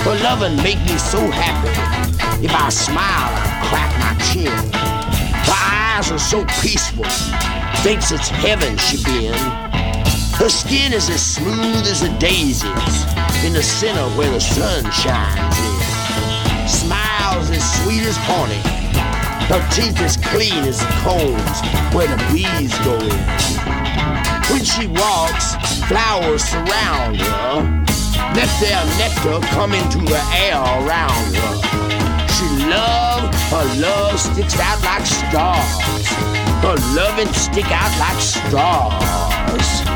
Her 0.02 0.16
loving 0.24 0.56
make 0.58 0.80
me 0.82 0.98
so 0.98 1.20
happy. 1.20 1.70
If 2.44 2.52
I 2.52 2.70
smile, 2.70 2.98
I 2.98 3.68
crack 3.70 3.92
my 4.00 4.14
chin. 4.26 4.52
Her 5.46 5.62
eyes 5.98 6.12
are 6.12 6.20
so 6.20 6.46
peaceful, 6.62 7.06
thinks 7.86 8.12
it's 8.12 8.30
heaven 8.30 8.76
she 8.78 8.98
be 9.04 9.28
in. 9.28 9.38
Her 10.42 10.50
skin 10.50 10.92
is 10.92 11.08
as 11.08 11.22
smooth 11.22 11.86
as 11.86 12.02
a 12.02 12.10
daisies 12.18 12.66
in 13.46 13.54
the 13.54 13.62
center 13.62 14.10
where 14.18 14.32
the 14.32 14.40
sun 14.40 14.90
shines 14.90 15.58
in. 15.60 16.68
Smiles 16.68 17.52
as 17.52 17.62
sweet 17.84 18.02
as 18.02 18.18
honey. 18.18 18.58
Her 19.46 19.62
teeth 19.70 20.02
as 20.02 20.18
clean 20.18 20.66
as 20.66 20.80
the 20.80 20.90
combs 21.06 21.58
where 21.94 22.08
the 22.08 22.18
bees 22.34 22.74
go 22.82 22.98
in. 22.98 23.22
When 24.50 24.66
she 24.66 24.88
walks, 24.88 25.54
flowers 25.86 26.44
surround 26.44 27.18
her. 27.18 27.86
Let 28.34 28.50
their 28.66 28.82
nectar 28.98 29.46
come 29.54 29.74
into 29.74 30.00
the 30.00 30.24
air 30.34 30.58
around 30.58 31.36
her. 31.38 31.56
She 32.34 32.66
love, 32.66 33.32
her 33.54 33.80
love 33.80 34.20
sticks 34.20 34.60
out 34.60 34.82
like 34.82 35.06
stars 35.06 36.45
or 36.64 36.76
love 36.96 37.20
and 37.20 37.34
stick 37.36 37.72
out 37.72 37.92
like 38.00 38.22
straws. 38.22 39.95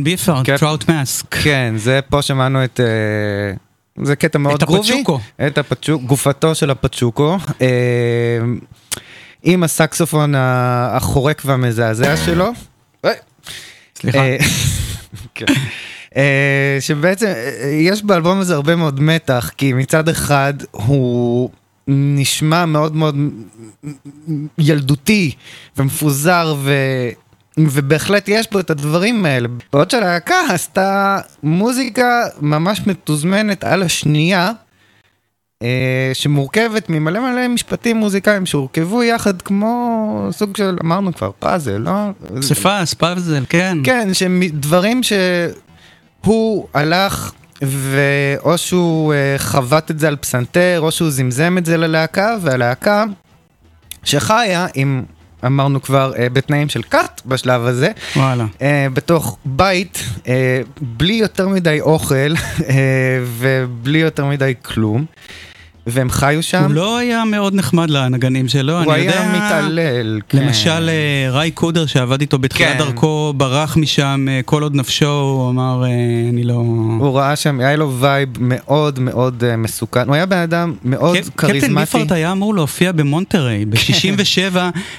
קפטן 0.00 0.04
ביפארט, 0.04 0.46
קפ- 0.46 0.58
Trout 0.60 0.88
Mask. 0.90 1.26
כן, 1.30 1.74
זה 1.76 2.00
פה 2.08 2.22
שמענו 2.22 2.64
את... 2.64 2.80
אה, 2.80 4.04
זה 4.04 4.16
קטע 4.16 4.38
מאוד 4.38 4.62
את 4.62 4.68
גרובי. 4.68 4.92
הפצ'וקו. 4.92 5.20
את 5.46 5.58
הפצ'וקו. 5.58 6.06
גופתו 6.06 6.54
של 6.54 6.70
הפצ'וקו. 6.70 7.36
אה, 7.60 8.38
עם 9.42 9.62
הסקסופון 9.62 10.34
החורק 10.36 11.42
והמזעזע 11.44 12.16
שלו. 12.16 12.50
אה, 13.04 13.10
סליחה. 13.96 14.18
כן. 15.34 15.44
שבעצם 16.80 17.32
יש 17.72 18.02
באלבום 18.02 18.40
הזה 18.40 18.54
הרבה 18.54 18.76
מאוד 18.76 19.00
מתח, 19.00 19.50
כי 19.56 19.72
מצד 19.72 20.08
אחד 20.08 20.54
הוא 20.70 21.50
נשמע 21.88 22.66
מאוד 22.66 22.96
מאוד 22.96 23.16
ילדותי 24.58 25.32
ומפוזר 25.76 26.54
ו... 26.58 26.72
ובהחלט 27.70 28.28
יש 28.28 28.50
בו 28.50 28.60
את 28.60 28.70
הדברים 28.70 29.24
האלה. 29.24 29.48
בעוד 29.72 29.90
שהלהקה 29.90 30.36
עשתה 30.48 31.18
מוזיקה 31.42 32.22
ממש 32.40 32.86
מתוזמנת 32.86 33.64
על 33.64 33.82
השנייה, 33.82 34.52
אה, 35.62 36.10
שמורכבת 36.12 36.90
ממלא 36.90 37.20
מלא 37.20 37.48
משפטים 37.48 37.96
מוזיקליים 37.96 38.46
שהורכבו 38.46 39.02
יחד 39.02 39.42
כמו 39.42 40.28
סוג 40.30 40.56
של, 40.56 40.76
אמרנו 40.82 41.14
כבר, 41.14 41.30
פאזל, 41.38 41.76
לא? 41.76 41.92
פסיפס, 42.40 42.94
פאזל, 42.94 43.44
כן. 43.48 43.78
כן, 43.84 44.08
דברים 44.52 45.00
שהוא 45.02 46.66
הלך 46.74 47.32
ואו 47.62 48.58
שהוא 48.58 49.14
אה, 49.14 49.34
חבט 49.38 49.90
את 49.90 49.98
זה 49.98 50.08
על 50.08 50.16
פסנתר, 50.16 50.80
או 50.80 50.92
שהוא 50.92 51.10
זמזם 51.10 51.58
את 51.58 51.66
זה 51.66 51.76
ללהקה, 51.76 52.36
והלהקה 52.40 53.04
שחיה 54.04 54.66
עם, 54.74 55.04
אמרנו 55.46 55.82
כבר, 55.82 56.12
אה, 56.18 56.28
בתנאים 56.28 56.68
של 56.68 56.82
כת 56.82 57.22
בשלב 57.26 57.66
הזה, 57.66 57.90
וואלה. 58.16 58.46
אה, 58.62 58.86
בתוך 58.92 59.38
בית, 59.44 60.04
אה, 60.28 60.60
בלי 60.80 61.14
יותר 61.14 61.48
מדי 61.48 61.80
אוכל 61.80 62.14
אה, 62.68 62.74
ובלי 63.38 63.98
יותר 63.98 64.24
מדי 64.24 64.54
כלום, 64.62 65.04
והם 65.86 66.10
חיו 66.10 66.42
שם. 66.42 66.64
הוא 66.64 66.74
לא 66.74 66.98
היה 66.98 67.24
מאוד 67.24 67.54
נחמד 67.54 67.90
לנגנים 67.90 68.48
שלו, 68.48 68.82
הוא 68.82 68.92
אני 68.94 69.02
יודע... 69.02 69.20
היה 69.20 69.32
מתעלל, 69.32 70.20
כן. 70.28 70.38
למשל 70.38 70.88
אה, 70.88 71.30
ריי 71.30 71.50
קודר 71.50 71.86
שעבד 71.86 72.20
איתו 72.20 72.38
בתחילת 72.38 72.72
כן. 72.72 72.78
דרכו 72.78 73.34
ברח 73.36 73.76
משם 73.76 74.26
אה, 74.30 74.40
כל 74.44 74.62
עוד 74.62 74.74
נפשו 74.74 75.10
הוא 75.10 75.50
אמר 75.50 75.84
אה, 75.84 75.88
אני 76.32 76.44
לא... 76.44 76.54
הוא 76.98 77.18
ראה 77.18 77.36
שם, 77.36 77.60
היה 77.60 77.76
לו 77.76 77.92
וייב 78.00 78.28
מאוד 78.40 78.98
מאוד 78.98 79.56
מסוכן, 79.58 80.06
הוא 80.06 80.14
היה 80.14 80.26
בן 80.26 80.38
אדם 80.38 80.74
מאוד 80.84 81.16
קפטן 81.16 81.30
כריזמטי. 81.36 81.74
ביפארט 81.74 82.12
היה 82.12 82.32
אמור 82.32 82.54
להופיע 82.54 82.92
במונטריי 82.92 83.64
ב-67 83.64 84.56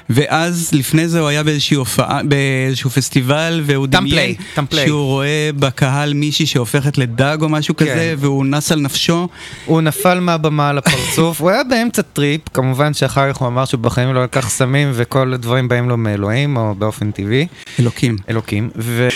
ואז 0.10 0.70
לפני 0.74 1.08
זה 1.08 1.20
הוא 1.20 1.28
היה 1.28 1.44
באיזושהי 1.44 1.78
הופעה, 1.78 2.24
באיזשהו 2.24 2.89
פסטיבל 2.89 3.62
והוא 3.65 3.88
דמיין. 3.88 4.36
שהוא 4.86 5.06
רואה 5.06 5.50
בקהל 5.60 6.13
מישהי 6.13 6.46
שהופכת 6.46 6.98
לדג 6.98 7.38
או 7.41 7.50
משהו 7.50 7.76
כן. 7.76 7.86
כזה 7.86 8.13
והוא 8.17 8.46
נס 8.46 8.72
על 8.72 8.80
נפשו. 8.80 9.28
הוא 9.65 9.82
נפל 9.82 10.20
מהבמה 10.20 10.70
על 10.71 10.77
הפרצוף, 10.77 11.41
הוא 11.41 11.49
היה 11.49 11.63
באמצע 11.63 12.01
טריפ, 12.01 12.41
כמובן 12.53 12.93
שאחר 12.93 13.34
כך 13.34 13.38
הוא 13.38 13.47
אמר 13.47 13.65
שהוא 13.65 13.79
בחיים 13.79 14.13
לא 14.13 14.23
לקח 14.23 14.49
סמים 14.49 14.91
וכל 14.93 15.34
הדברים 15.34 15.67
באים 15.67 15.89
לו 15.89 15.97
מאלוהים 15.97 16.57
או 16.57 16.75
באופן 16.75 17.12
טבעי, 17.12 17.47
אלוקים. 17.79 18.17
אלוקים. 18.29 18.69
ו... 18.75 19.07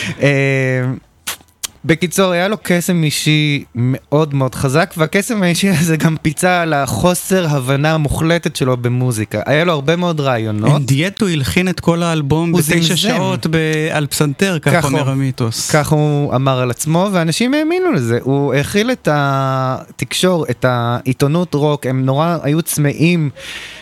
בקיצור, 1.85 2.31
היה 2.31 2.47
לו 2.47 2.57
קסם 2.63 3.03
אישי 3.03 3.63
מאוד 3.75 4.33
מאוד 4.33 4.55
חזק, 4.55 4.93
והקסם 4.97 5.43
האישי 5.43 5.69
הזה 5.69 5.97
גם 5.97 6.15
פיצה 6.21 6.61
על 6.61 6.73
החוסר 6.73 7.47
הבנה 7.49 7.93
המוחלטת 7.93 8.55
שלו 8.55 8.77
במוזיקה. 8.77 9.41
היה 9.45 9.63
לו 9.63 9.73
הרבה 9.73 9.95
מאוד 9.95 10.19
רעיונות. 10.19 10.85
דיאטו 10.85 11.27
הלחין 11.27 11.69
את 11.69 11.79
כל 11.79 12.03
האלבום 12.03 12.51
הוא 12.51 12.59
בתשע. 12.59 12.95
שעות 12.95 13.47
ב- 13.49 13.55
על 13.91 14.07
פסנתר, 14.07 14.57
כך 14.61 14.71
ככה 14.71 14.87
אומר 14.87 15.01
הוא- 15.01 15.09
המיתוס. 15.09 15.71
כך 15.71 15.89
הוא 15.91 16.35
אמר 16.35 16.59
על 16.59 16.71
עצמו, 16.71 17.09
ואנשים 17.13 17.53
האמינו 17.53 17.91
לזה. 17.91 18.19
הוא 18.23 18.53
הכיל 18.53 18.91
את 18.91 19.07
התקשור, 19.11 20.45
את 20.49 20.65
העיתונות 20.67 21.53
רוק, 21.53 21.85
הם 21.85 22.05
נורא 22.05 22.37
היו 22.43 22.61
צמאים 22.61 23.29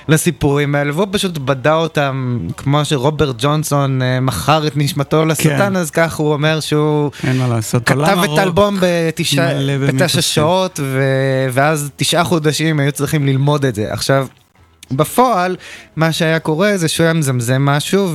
לסיפורים 0.07 0.75
האלה, 0.75 0.91
והוא 0.95 1.07
פשוט 1.11 1.37
בדה 1.37 1.73
אותם, 1.73 2.37
כמו 2.57 2.85
שרוברט 2.85 3.35
ג'ונסון 3.39 4.01
אה, 4.01 4.19
מכר 4.19 4.67
את 4.67 4.77
נשמתו 4.77 5.25
לשטן, 5.25 5.57
כן. 5.57 5.75
אז 5.75 5.91
כך 5.91 6.15
הוא 6.15 6.33
אומר 6.33 6.59
שהוא... 6.59 7.11
אין 7.27 7.37
מה 7.37 7.47
לעשות. 7.47 7.83
כתב 7.95 8.17
את 8.23 8.37
האלבום 8.37 8.77
בתשע. 8.81 10.21
שעות, 10.21 10.79
ו... 10.83 11.01
ואז 11.51 11.89
תשעה 11.95 12.23
חודשים 12.23 12.79
היו 12.79 12.91
צריכים 12.91 13.25
ללמוד 13.25 13.65
את 13.65 13.75
זה. 13.75 13.93
עכשיו, 13.93 14.27
בפועל, 14.91 15.55
מה 15.95 16.11
שהיה 16.11 16.39
קורה 16.39 16.77
זה 16.77 16.87
שהוא 16.87 17.03
היה 17.03 17.13
מזמזם 17.13 17.61
משהו, 17.61 18.09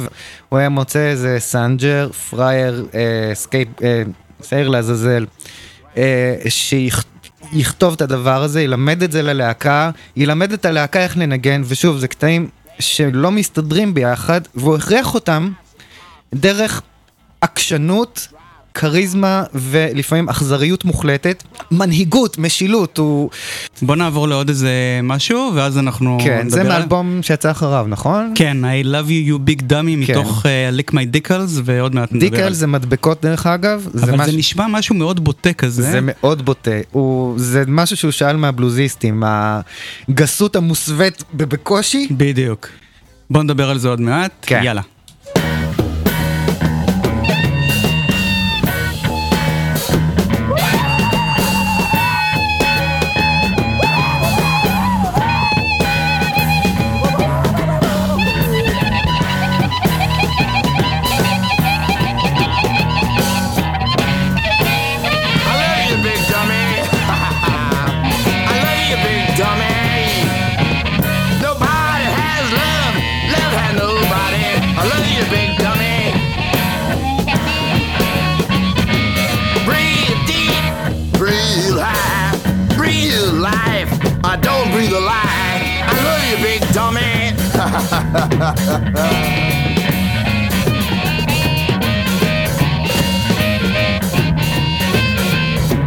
הוא 0.49 0.59
היה 0.59 0.69
מוצא 0.69 0.99
איזה 0.99 1.37
סנג'ר, 1.39 2.11
פרייר, 2.31 2.87
אה, 2.95 3.35
scape, 3.35 3.69
אה, 3.83 4.03
שעיר 4.49 4.69
לעזאזל, 4.69 5.27
אה, 5.97 6.35
שיכתוב 6.49 7.93
את 7.93 8.01
הדבר 8.01 8.43
הזה, 8.43 8.63
ילמד 8.63 9.03
את 9.03 9.13
זה 9.13 9.23
ללהקה, 9.23 9.91
ילמד 10.17 10.53
את 10.53 10.65
הלהקה 10.65 11.01
איך 11.01 11.17
לנגן, 11.17 11.63
ושוב, 11.65 11.99
זה 11.99 12.09
קטעים 12.09 12.49
שלא 12.79 13.31
מסתדרים 13.31 13.95
ביחד, 13.95 14.41
והוא 14.55 14.77
הכריח 14.77 15.15
אותם 15.15 15.51
דרך 16.35 16.83
עקשנות, 17.41 18.29
כריזמה 18.75 19.43
ולפעמים 19.55 20.29
אכזריות 20.29 20.85
מוחלטת. 20.85 21.43
מנהיגות, 21.71 22.39
משילות, 22.39 22.99
הוא... 22.99 23.31
בוא 23.83 23.97
נעבור 23.97 24.29
לעוד 24.29 24.49
איזה 24.49 24.71
משהו, 25.03 25.51
ואז 25.55 25.79
אנחנו 25.79 26.19
כן, 26.25 26.49
זה 26.49 26.61
על- 26.61 26.69
מאלבום 26.69 27.19
שיצא 27.23 27.51
אחריו, 27.51 27.87
נכון? 27.89 28.33
כן, 28.35 28.57
I 28.65 28.87
love 28.87 29.09
you 29.09 29.31
you 29.31 29.51
big 29.51 29.63
dummy 29.63 29.71
כן. 30.07 30.13
מתוך 30.13 30.47
אה, 30.47 30.71
lick 30.79 30.91
my 30.93 31.17
dickles, 31.17 31.61
ועוד 31.65 31.95
מעט 31.95 32.13
נדבר 32.13 32.27
על 32.27 32.31
דיקל 32.37 32.53
זה 32.53 32.67
מדבקות 32.67 33.23
דרך 33.23 33.47
אגב. 33.47 33.89
אבל 34.03 34.17
מש- 34.17 34.31
זה 34.31 34.37
נשמע 34.37 34.67
משהו 34.71 34.95
מאוד 34.95 35.25
בוטה 35.25 35.53
כזה. 35.53 35.83
זה 35.83 35.99
מאוד 36.03 36.45
בוטה, 36.45 36.71
הוא, 36.93 37.35
זה 37.39 37.65
משהו 37.69 37.97
שהוא 37.97 38.11
שאל 38.11 38.37
מהבלוזיסטים, 38.37 39.23
הגסות 40.09 40.57
המוסווית 40.57 41.25
בקושי. 41.35 42.07
בדיוק. 42.11 42.69
בוא 43.31 43.43
נדבר 43.43 43.71
על 43.71 43.79
זה 43.79 43.89
עוד 43.89 44.01
מעט. 44.01 44.31
כן. 44.43 44.61
יאללה. 44.65 44.83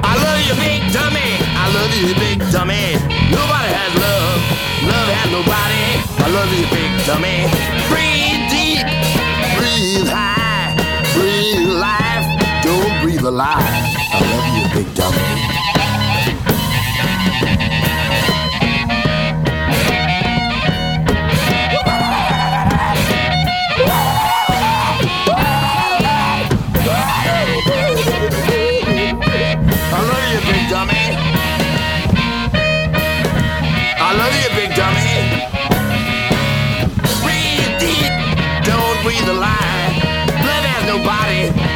I 0.03 0.15
love 0.19 0.41
you, 0.43 0.55
big 0.59 0.91
dummy. 0.91 1.39
I 1.55 1.71
love 1.73 1.93
you, 1.95 2.13
big 2.15 2.39
dummy. 2.51 2.99
Nobody 3.31 3.71
has 3.71 3.93
love. 3.95 4.39
Love 4.83 5.07
has 5.07 5.31
nobody. 5.31 5.85
I 6.19 6.27
love 6.35 6.51
you, 6.51 6.67
big 6.67 6.91
dummy. 7.07 7.47
Breathe 7.87 8.43
deep. 8.51 8.83
Breathe 9.57 10.09
high. 10.11 10.75
Breathe 11.15 11.69
life. 11.79 12.27
Don't 12.61 13.01
breathe 13.01 13.23
a 13.23 13.31
lie. 13.31 13.55
I 14.11 14.19
love 14.19 14.47
you, 14.57 14.83
big 14.83 14.93
dummy. 14.95 15.60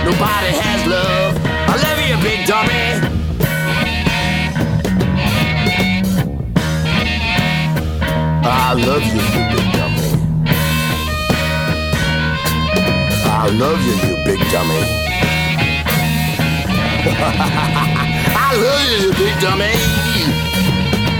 Nobody, 0.05 0.51
has 0.61 0.81
love. 0.87 1.33
I 1.67 1.75
love 1.83 1.99
you, 2.07 2.15
big 2.23 2.45
dummy. 2.45 2.83
I 8.47 8.73
love 8.73 9.03
you, 9.03 9.21
you 9.33 9.43
big 9.53 9.67
dummy. 9.75 10.07
I 13.25 13.49
love 13.61 13.81
you, 13.87 13.95
you 14.05 14.15
big 14.25 14.41
dummy. 14.53 14.81
I 18.37 18.51
love 18.63 18.83
you, 18.89 18.97
you 19.03 19.11
big 19.13 19.35
dummy. 19.41 19.73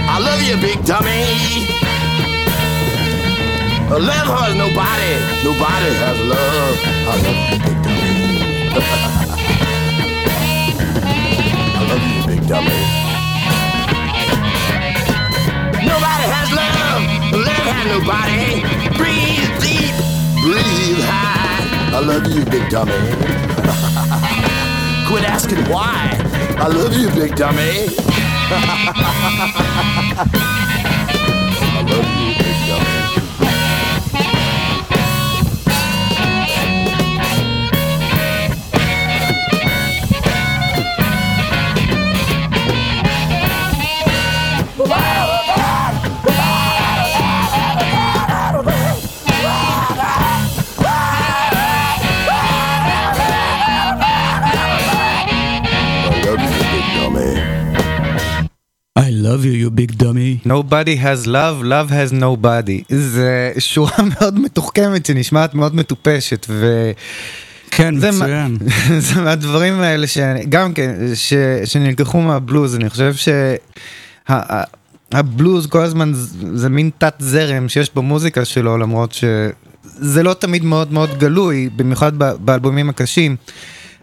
I 0.08 0.18
love 0.18 0.42
you, 0.42 0.56
big 0.60 0.78
dummy. 0.84 1.66
Love 3.88 4.28
has 4.28 4.54
nobody, 4.56 5.12
nobody 5.44 5.90
has 6.02 6.18
love. 6.26 6.76
I 7.06 7.14
love 7.22 7.38
you, 7.70 7.75
dummy. 12.46 12.68
Nobody 15.82 16.26
has 16.30 16.48
love, 16.52 17.02
love 17.32 17.66
has 17.66 17.86
nobody. 17.90 18.62
Breathe 18.96 19.50
deep, 19.60 19.94
breathe 20.42 21.02
high. 21.02 21.96
I 21.96 22.00
love 22.00 22.26
you, 22.28 22.44
big 22.44 22.68
dummy. 22.70 22.92
Quit 25.08 25.24
asking 25.24 25.64
why. 25.68 26.16
I 26.58 26.68
love 26.68 26.94
you, 26.94 27.10
big 27.10 27.34
dummy. 27.34 27.88
love 59.36 59.44
you, 59.44 59.52
you 59.64 59.70
big 59.70 59.98
dummy. 59.98 60.40
Nobody 60.44 60.96
has 60.96 61.26
love, 61.26 61.62
love 61.62 61.90
has 61.90 62.12
nobody. 62.12 62.82
זה 62.96 63.52
שורה 63.58 63.96
מאוד 64.14 64.40
מתוחכמת 64.40 65.06
שנשמעת 65.06 65.54
מאוד 65.54 65.74
מטופשת, 65.74 66.46
ו... 66.48 66.90
כן, 67.70 67.96
זה 67.98 68.10
מה- 68.10 68.16
מצוין. 68.16 68.56
זה 69.06 69.20
מהדברים 69.20 69.80
האלה 69.80 70.06
שגם 70.06 70.72
כן, 70.74 70.94
ש, 71.14 71.32
שנלקחו 71.64 72.20
מהבלוז, 72.20 72.74
אני 72.74 72.90
חושב 72.90 73.12
שהבלוז 75.12 75.66
כל 75.66 75.82
הזמן 75.82 76.12
זה 76.54 76.68
מין 76.68 76.90
תת 76.98 77.14
זרם 77.18 77.68
שיש 77.68 77.90
במוזיקה 77.94 78.44
שלו, 78.44 78.78
למרות 78.78 79.12
שזה 79.12 80.22
לא 80.22 80.34
תמיד 80.34 80.64
מאוד 80.64 80.92
מאוד 80.92 81.18
גלוי, 81.18 81.68
במיוחד 81.76 82.12
באלבומים 82.18 82.88
הקשים, 82.90 83.36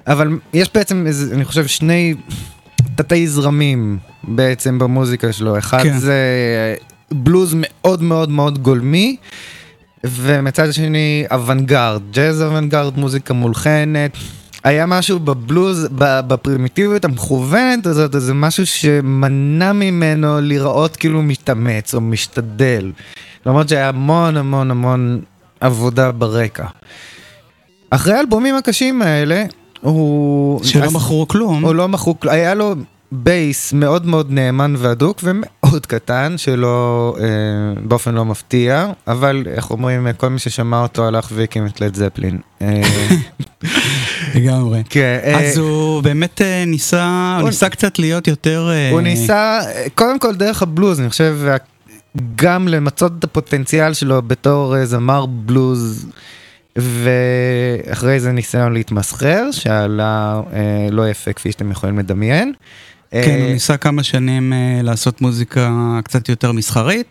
אבל 0.08 0.28
יש 0.54 0.70
בעצם, 0.74 1.08
איזה, 1.08 1.36
אני 1.36 1.46
חושב, 1.46 1.68
שני 1.68 2.14
תתי 2.96 3.28
זרמים 3.28 3.98
בעצם 4.24 4.80
במוזיקה 4.80 5.34
שלו, 5.34 5.58
אחד 5.58 5.84
כן. 5.84 5.98
זה 5.98 6.16
בלוז 7.12 7.56
מאוד 7.58 8.02
מאוד 8.02 8.30
מאוד 8.30 8.60
גולמי. 8.60 9.18
ומצד 10.04 10.74
שני 10.74 11.26
אוונגרד, 11.32 12.02
ג'אז 12.12 12.42
אוונגרד, 12.42 12.98
מוזיקה 12.98 13.34
מולחנת. 13.34 14.18
היה 14.64 14.86
משהו 14.86 15.20
בבלוז, 15.20 15.88
בפרימיטיביות 15.98 17.06
המכוונת 17.06 17.86
הזאת, 17.86 18.16
איזה 18.16 18.34
משהו 18.34 18.66
שמנע 18.66 19.74
ממנו 19.74 20.42
לראות 20.42 20.96
כאילו 20.96 21.22
מתאמץ 21.22 21.96
או 21.96 22.02
משתדל. 22.02 22.92
למרות 23.46 23.70
שהיה 23.70 23.90
המון 23.90 24.38
המון 24.38 24.72
המון 24.72 25.22
עבודה 25.60 26.12
ברקע. 26.12 26.66
אחרי 27.90 28.14
האלבומים 28.14 28.56
הקשים 28.56 29.02
האלה, 29.02 29.44
הוא... 29.84 30.64
שלא 30.64 30.84
אז- 30.86 30.94
מכרו 30.94 31.28
כלום. 31.28 31.66
הוא 31.66 31.76
לא 31.76 31.88
מכרו, 31.88 32.20
כל- 32.20 32.30
היה 32.30 32.54
לו 32.54 32.76
בייס 33.12 33.74
מאוד 33.74 34.06
מאוד 34.06 34.32
נאמן 34.32 34.74
והדוק 34.78 35.20
ומאוד 35.24 35.86
קטן, 35.86 36.34
שלא, 36.38 37.16
אה, 37.20 37.26
באופן 37.84 38.14
לא 38.14 38.26
מפתיע, 38.26 38.88
אבל 39.08 39.44
איך 39.48 39.72
אומרים, 39.72 40.08
כל 40.18 40.30
מי 40.30 40.40
ששמע 40.40 40.82
אותו 40.82 41.08
הלך 41.08 41.30
והקים 41.34 41.66
את 41.66 41.82
לד 41.82 41.96
זפלין. 41.96 42.38
אה, 42.62 42.82
לגמרי. 44.36 44.82
כן, 44.90 45.20
אה, 45.24 45.40
אז 45.40 45.58
הוא 45.58 46.02
באמת 46.04 46.42
אה, 46.42 46.64
ניסה, 46.68 47.38
הוא 47.42 47.50
ניסה 47.50 47.70
קצת 47.70 48.00
להיות 48.00 48.28
יותר... 48.28 48.70
הוא 48.92 49.02
ניסה, 49.02 49.60
קודם 49.96 50.20
כל 50.20 50.36
דרך 50.36 50.62
הבלוז, 50.62 51.00
אני 51.00 51.10
חושב, 51.10 51.38
גם 52.36 52.68
למצות 52.68 53.12
את 53.20 53.24
הפוטנציאל 53.24 53.94
שלו 53.94 54.22
בתור 54.22 54.86
זמר 54.86 55.26
בלוז, 55.26 56.06
ואחרי 56.76 58.20
זה 58.20 58.32
ניסיון 58.32 58.74
להתמסחר, 58.74 59.52
שעלה 59.52 60.42
אה, 60.54 60.88
לא 60.92 61.10
יפה 61.10 61.34
כפי 61.34 61.52
שאתם 61.52 61.72
יכולים 61.72 62.00
לדמיין. 62.00 62.54
כן, 63.12 63.18
אה, 63.18 63.44
הוא 63.44 63.54
ניסה 63.54 63.78
כמה 63.78 64.04
שנים 64.04 64.54
אה, 64.54 64.80
לעשות 64.84 65.22
מוזיקה 65.22 66.00
קצת 66.04 66.30
יותר 66.30 66.52
מסחרית. 66.52 67.08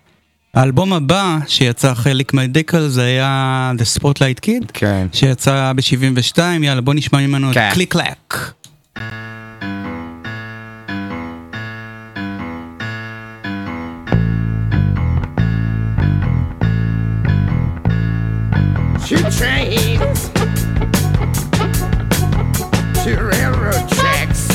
האלבום 0.55 0.93
הבא 0.93 1.39
שיצא 1.47 1.93
אחרי 1.93 2.15
ליק 2.15 2.35
מדיקל 2.35 2.89
זה 2.89 3.05
היה 3.05 3.73
The 3.79 4.01
Spotlight 4.01 4.47
Kid, 4.47 4.67
כן. 4.73 5.07
שיצא 5.13 5.73
ב-72, 5.77 6.39
יאללה 6.63 6.81
בוא 6.81 6.95
נשמע 6.95 7.21
ממנו 7.21 7.51
את 7.51 7.55
כן. 7.55 7.71
קליק 7.73 7.93
קלק. 7.93 8.35
Two 19.05 19.19
trains, 19.31 20.31
two 23.05 23.17
railroad 23.17 23.89
tracks. 23.91 24.49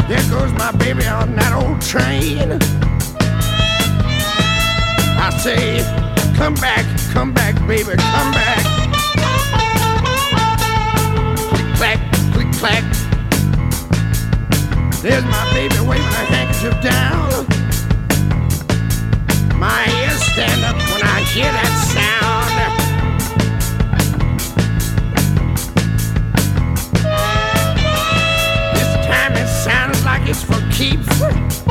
There 0.09 0.31
goes 0.31 0.53
my 0.53 0.71
baby 0.73 1.07
on 1.07 1.35
that 1.37 1.53
old 1.55 1.81
train. 1.83 2.59
I 5.21 5.31
say, 5.43 5.79
come 6.37 6.55
back, 6.55 6.85
come 7.13 7.33
back, 7.33 7.55
baby, 7.67 7.97
come 7.97 8.33
back. 8.33 8.88
Clack, 11.79 12.01
click 12.33 12.51
clack. 12.55 12.83
There's 15.01 15.25
my 15.27 15.53
baby 15.55 15.79
waving 15.87 16.05
her 16.05 16.27
handkerchief 16.27 16.75
down. 16.83 17.47
My 19.57 19.87
ears 20.03 20.21
stand 20.33 20.65
up 20.65 20.77
when 20.91 21.03
I 21.05 21.21
hear 21.33 21.53
that 21.59 21.75
sound. 21.95 22.49
This 28.75 29.07
time 29.07 29.35
it 29.35 29.49
sounds 29.49 30.05
like 30.05 30.29
it's 30.29 30.43
for 30.43 30.61
keeps. 30.73 31.68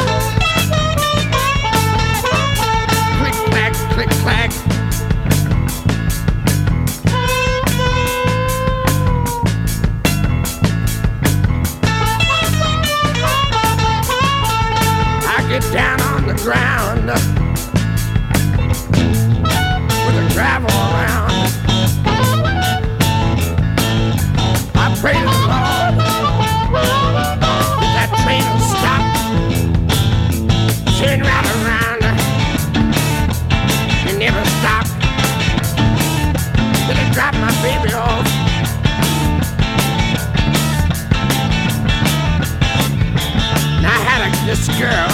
Girl 44.78 45.10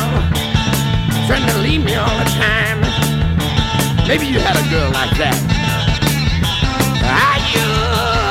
trying 1.25 1.47
to 1.47 1.57
leave 1.59 1.85
me 1.85 1.95
all 1.95 2.17
the 2.19 2.29
time. 2.35 2.81
Maybe 4.07 4.27
you 4.27 4.39
had 4.39 4.59
a 4.59 4.65
girl 4.69 4.91
like 4.91 5.15
that. 5.15 5.39
Are 6.99 7.39
you 7.55 7.69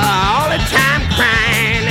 all 0.05 0.53
the 0.53 0.61
time 0.69 1.03
crying? 1.17 1.89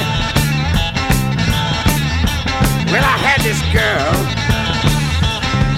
Well, 2.94 3.02
I 3.02 3.18
had 3.18 3.42
this 3.42 3.58
girl 3.74 4.14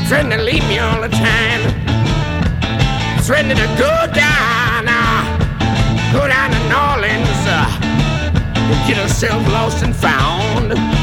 trying 0.09 0.29
to 0.31 0.43
leave 0.43 0.67
me 0.67 0.79
all 0.79 0.99
the 0.99 1.07
time. 1.07 1.63
Threatening 3.23 3.55
to 3.55 3.69
go 3.79 3.93
down, 4.11 4.89
uh, 4.91 5.23
go 6.11 6.27
down 6.27 6.51
to 6.51 6.59
New 6.67 6.83
Orleans, 6.91 7.41
uh, 7.47 7.79
and 7.79 8.87
get 8.89 8.97
herself 8.97 9.41
lost 9.47 9.83
and 9.83 9.95
found. 9.95 11.02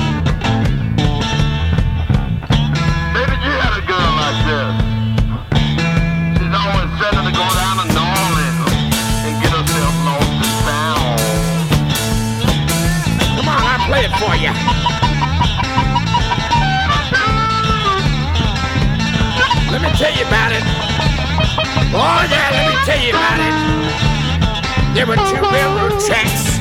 Let 19.80 19.92
me 19.92 19.98
tell 19.98 20.14
you 20.14 20.26
about 20.26 20.52
it. 20.52 20.62
Oh, 21.96 22.20
yeah, 22.28 22.50
let 22.52 22.68
me 22.68 22.76
tell 22.84 23.00
you 23.00 23.10
about 23.16 23.40
it. 23.40 24.94
There 24.94 25.06
were 25.06 25.16
two 25.16 25.40
railroad 25.48 25.98
tracks. 26.04 26.59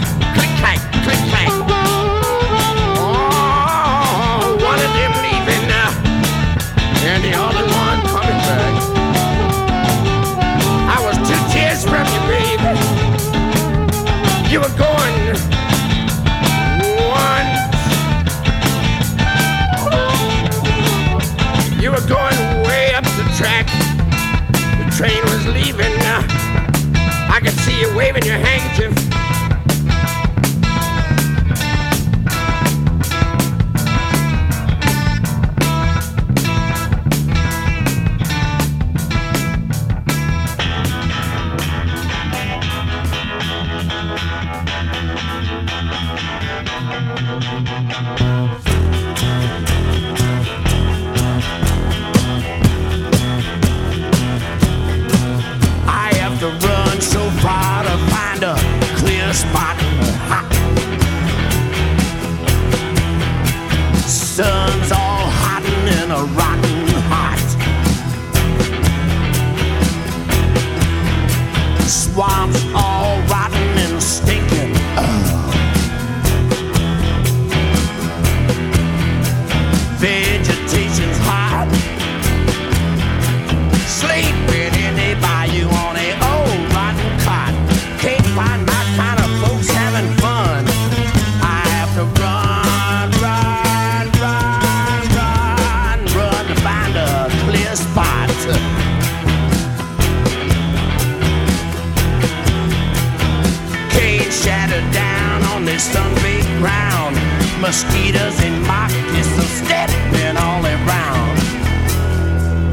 Mosquitoes 107.70 108.40
and 108.42 108.66
mosquitoes 108.66 109.38
are 109.38 109.64
stepping 109.64 110.38
all 110.38 110.66
around 110.66 111.38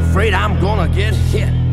afraid 0.09 0.33
I'm 0.33 0.59
gonna 0.59 0.89
get 0.89 1.13
hit. 1.15 1.66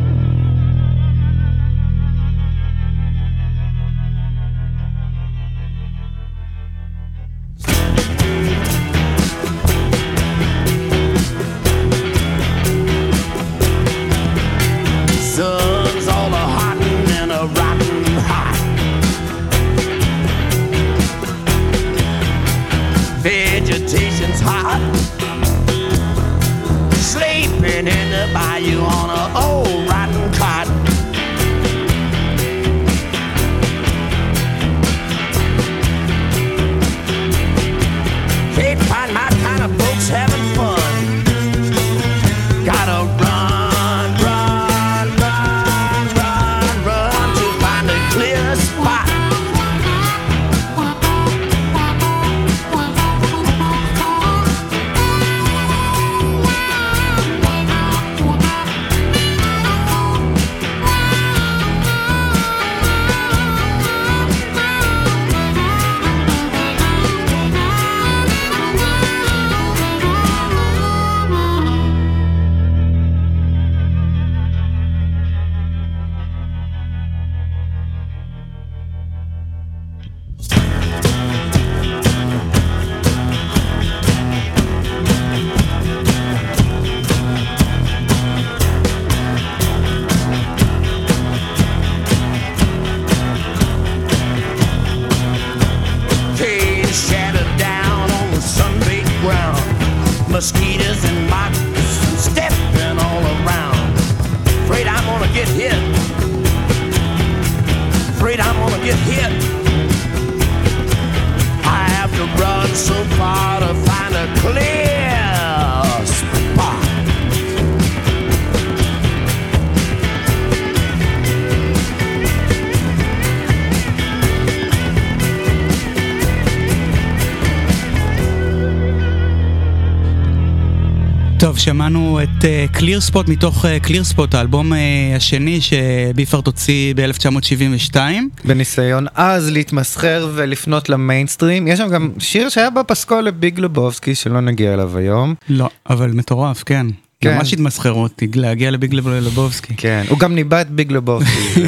שמענו 131.64 132.20
את 132.22 132.44
Clear 132.72 132.98
אה, 132.98 133.00
Spot 133.00 133.28
מתוך 133.28 133.64
Clear 133.82 134.02
אה, 134.02 134.04
Spot, 134.04 134.34
האלבום 134.34 134.72
אה, 134.72 134.76
השני 135.16 135.60
שביפארט 135.60 136.46
הוציא 136.46 136.94
ב-1972. 136.94 137.96
בניסיון 138.44 139.06
אז 139.14 139.50
להתמסחר 139.50 140.28
ולפנות 140.34 140.88
למיינסטרים. 140.88 141.66
יש 141.66 141.78
שם 141.78 141.88
גם 141.88 142.10
שיר 142.18 142.48
שהיה 142.48 142.70
בפסקול 142.70 143.24
לביג 143.24 143.58
לובובסקי 143.58 144.14
שלא 144.14 144.40
נגיע 144.40 144.74
אליו 144.74 144.96
היום. 144.96 145.34
לא, 145.48 145.68
אבל 145.90 146.10
מטורף, 146.10 146.62
כן. 146.62 146.86
כן. 147.24 147.36
ממש 147.36 147.52
התמסחר 147.52 147.92
אותי 147.92 148.26
להגיע 148.34 148.70
לביג 148.70 148.94
לבובסקי. 148.94 149.74
כן, 149.76 150.04
הוא 150.08 150.18
גם 150.18 150.34
ניבא 150.34 150.60
את 150.60 150.70
ביג 150.70 150.92
לבובסקי. 150.92 151.64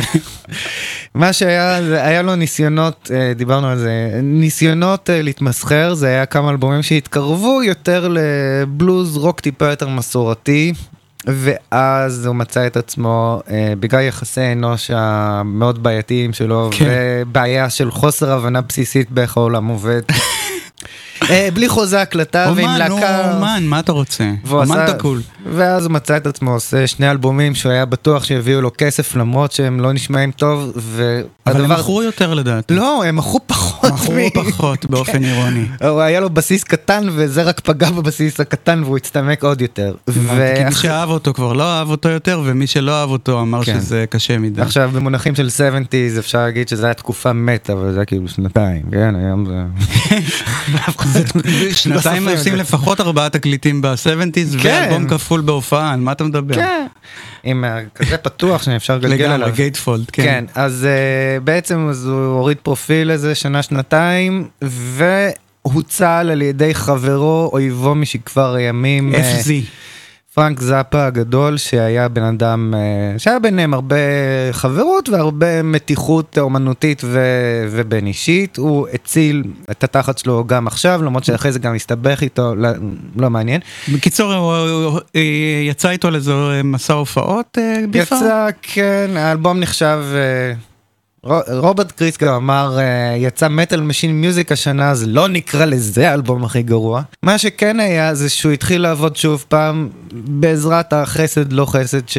מה 1.15 1.33
שהיה, 1.33 1.77
היה 1.77 2.23
לו 2.23 2.37
ניסיונות, 2.37 3.11
אה, 3.15 3.33
דיברנו 3.35 3.69
על 3.69 3.79
זה, 3.79 4.21
ניסיונות 4.23 5.11
אה, 5.11 5.23
להתמסחר, 5.23 5.95
זה 5.95 6.07
היה 6.07 6.27
כמה 6.27 6.51
אלבומים 6.51 6.83
שהתקרבו 6.83 7.63
יותר 7.63 8.09
לבלוז 8.11 9.17
רוק 9.17 9.41
טיפה 9.41 9.67
יותר 9.67 9.89
מסורתי. 9.89 10.73
ואז 11.29 12.27
הוא 12.27 12.35
מצא 12.35 12.67
את 12.67 12.77
עצמו 12.77 13.43
אה, 13.51 13.73
בגלל 13.81 14.03
יחסי 14.03 14.53
אנוש 14.53 14.91
המאוד 14.95 15.83
בעייתיים 15.83 16.33
שלו, 16.33 16.71
כן. 16.73 16.85
ובעיה 16.89 17.71
של 17.71 17.91
חוסר 17.91 18.33
הבנה 18.33 18.61
בסיסית 18.61 19.11
באיך 19.11 19.37
העולם 19.37 19.67
עובד. 19.67 20.03
אה, 21.31 21.49
בלי 21.55 21.69
חוזה 21.69 22.03
הקלטה 22.03 22.53
ועם 22.57 22.67
אומן, 22.67 22.79
להקה. 22.79 23.33
אומן, 23.35 23.65
מה 23.67 23.81
אתה 23.81 23.93
רוצה? 23.93 24.31
אומן 24.51 24.63
עשה- 24.81 24.93
דקול. 24.93 25.21
ואז 25.53 25.85
הוא 25.85 25.93
מצא 25.93 26.17
את 26.17 26.27
עצמו 26.27 26.51
עושה 26.53 26.87
שני 26.87 27.11
אלבומים 27.11 27.55
שהוא 27.55 27.73
היה 27.73 27.85
בטוח 27.85 28.25
שיביאו 28.25 28.61
לו 28.61 28.71
כסף 28.79 29.17
למרות 29.17 29.53
שהם 29.53 29.81
לא 29.81 29.93
נשמעים 29.93 30.31
טוב 30.31 30.73
אבל 31.47 31.65
הם. 31.65 31.73
מכרו 31.73 32.03
יותר 32.03 32.35
לדעתי. 32.35 32.75
לא, 32.75 33.05
הם 33.05 33.17
מכרו 33.17 33.41
פחות. 33.47 33.93
מכרו 33.93 34.13
פחות 34.53 34.87
באופן 34.91 35.25
אירוני. 35.25 35.67
הוא 35.83 36.01
היה 36.01 36.21
לו 36.21 36.31
בסיס 36.31 36.65
קטן 36.65 37.07
וזה 37.13 37.43
רק 37.43 37.61
פגע 37.61 37.91
בבסיס 37.91 38.41
הקטן 38.41 38.83
והוא 38.85 38.97
הצטמק 38.97 39.45
עוד 39.45 39.61
יותר. 39.61 39.95
כי 40.15 40.21
מי 40.65 40.73
שאהב 40.75 41.09
אותו 41.09 41.33
כבר 41.33 41.53
לא 41.53 41.79
אהב 41.79 41.91
אותו 41.91 42.09
יותר, 42.09 42.41
ומי 42.45 42.67
שלא 42.67 43.01
אהב 43.01 43.11
אותו 43.11 43.41
אמר 43.41 43.65
כן. 43.65 43.81
שזה 43.81 44.05
קשה 44.11 44.39
מדי. 44.39 44.63
עכשיו 44.63 44.91
במונחים 44.95 45.35
של 45.35 45.49
70's 45.49 46.19
אפשר 46.19 46.39
להגיד 46.39 46.69
שזה 46.69 46.87
היה 46.87 46.95
תקופה 46.95 47.33
מתה 47.33 47.73
אבל 47.73 47.93
זה 47.93 47.99
היה 47.99 48.05
כאילו 48.05 48.29
שנתיים, 48.29 48.83
כן 48.93 49.15
היום 49.17 49.47
זה... 49.47 49.63
שנתיים 51.73 52.29
עושים. 52.29 52.57
לפחות 52.57 53.01
ארבעה 53.01 53.29
תקליטים 53.29 53.83
ב-70's, 53.83 54.63
כן. 54.63 54.89
ואלבום 54.91 55.09
כפול 55.09 55.41
בהופעה, 55.41 55.93
על 55.93 56.01
מה 56.01 56.13
אתה 56.13 56.25
מדבר? 56.25 56.55
כן. 56.55 56.87
עם 57.45 57.65
אה, 57.65 57.79
כזה 57.95 58.17
פתוח 58.17 58.63
שאפשר 58.63 58.97
לגלגל 58.99 59.15
לגמרי, 59.15 59.35
עליו. 59.35 59.53
gatefold, 59.55 60.11
כן, 60.13 60.23
כן. 60.23 60.45
אז 60.55 60.87
אה, 60.87 61.41
בעצם 61.45 61.91
הוא 62.05 62.13
הוריד 62.15 62.57
פרופיל 62.63 63.11
איזה 63.11 63.35
שנה 63.35 63.63
שנתיים 63.63 64.49
והוצל 64.63 66.29
על 66.33 66.43
ידי 66.43 66.75
חברו 66.75 67.51
אויבו 67.53 67.95
משכבר 67.95 68.55
הימים 68.55 69.15
אה, 69.15 69.41
FZ. 69.41 69.51
פרנק 70.37 70.61
זאפה 70.61 71.07
הגדול 71.07 71.57
שהיה 71.57 72.09
בן 72.09 72.23
אדם 72.23 72.75
אה, 72.77 73.19
שהיה 73.19 73.39
ביניהם 73.39 73.75
הרבה 73.75 73.97
חברות 74.53 75.09
והרבה 75.09 75.63
מתיחות 75.63 76.39
אומנותית 76.39 77.03
ו- 77.05 77.67
ובין 77.71 78.07
אישית 78.07 78.57
הוא 78.57 78.87
הציל 78.95 79.43
את 79.71 79.85
התחת 79.85 80.19
שלו 80.19 80.45
גם 80.47 80.67
עכשיו 80.67 81.01
למרות 81.05 81.25
שאחרי 81.25 81.53
זה 81.53 81.59
גם 81.59 81.75
הסתבך 81.75 82.23
איתו 82.23 82.55
לא, 82.55 82.69
לא 83.17 83.31
מעניין. 83.31 83.61
בקיצור, 83.95 84.33
הוא- 84.35 84.55
הוא- 84.85 85.01
יצא 85.71 85.91
איתו 85.91 86.11
לאיזה 86.11 86.33
מסע 86.65 86.95
הופעות 86.95 87.59
אה, 87.61 87.79
ביפארט? 87.91 88.17
יצא, 88.17 88.47
כן, 88.63 89.11
האלבום 89.17 89.61
נחשב... 89.61 90.05
רו- 91.27 91.59
רוברט 91.61 91.93
כריסטגאו 91.93 92.35
אמר, 92.35 92.79
אה, 92.79 93.17
יצא 93.19 93.49
Metal 93.49 93.81
Machine 93.81 94.21
Music 94.21 94.53
השנה, 94.53 94.91
אז 94.91 95.05
לא 95.09 95.29
נקרא 95.29 95.65
לזה 95.65 96.11
האלבום 96.11 96.45
הכי 96.45 96.63
גרוע. 96.63 97.03
מה 97.23 97.39
שכן 97.39 97.81
היה, 97.81 98.15
זה 98.15 98.29
שהוא 98.29 98.53
התחיל 98.53 98.83
לעבוד 98.83 99.17
שוב 99.17 99.45
פעם, 99.49 99.89
בעזרת 100.13 100.93
החסד 100.93 101.53
לא 101.53 101.67
חסד 101.67 102.09
ש... 102.09 102.19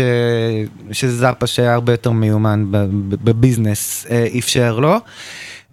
שזאפה 0.92 1.48
שהיה 1.48 1.74
הרבה 1.74 1.94
יותר 1.94 2.12
מיומן 2.12 2.66
בביזנס, 3.24 4.06
אה, 4.10 4.28
אפשר 4.40 4.80
לו. 4.80 4.96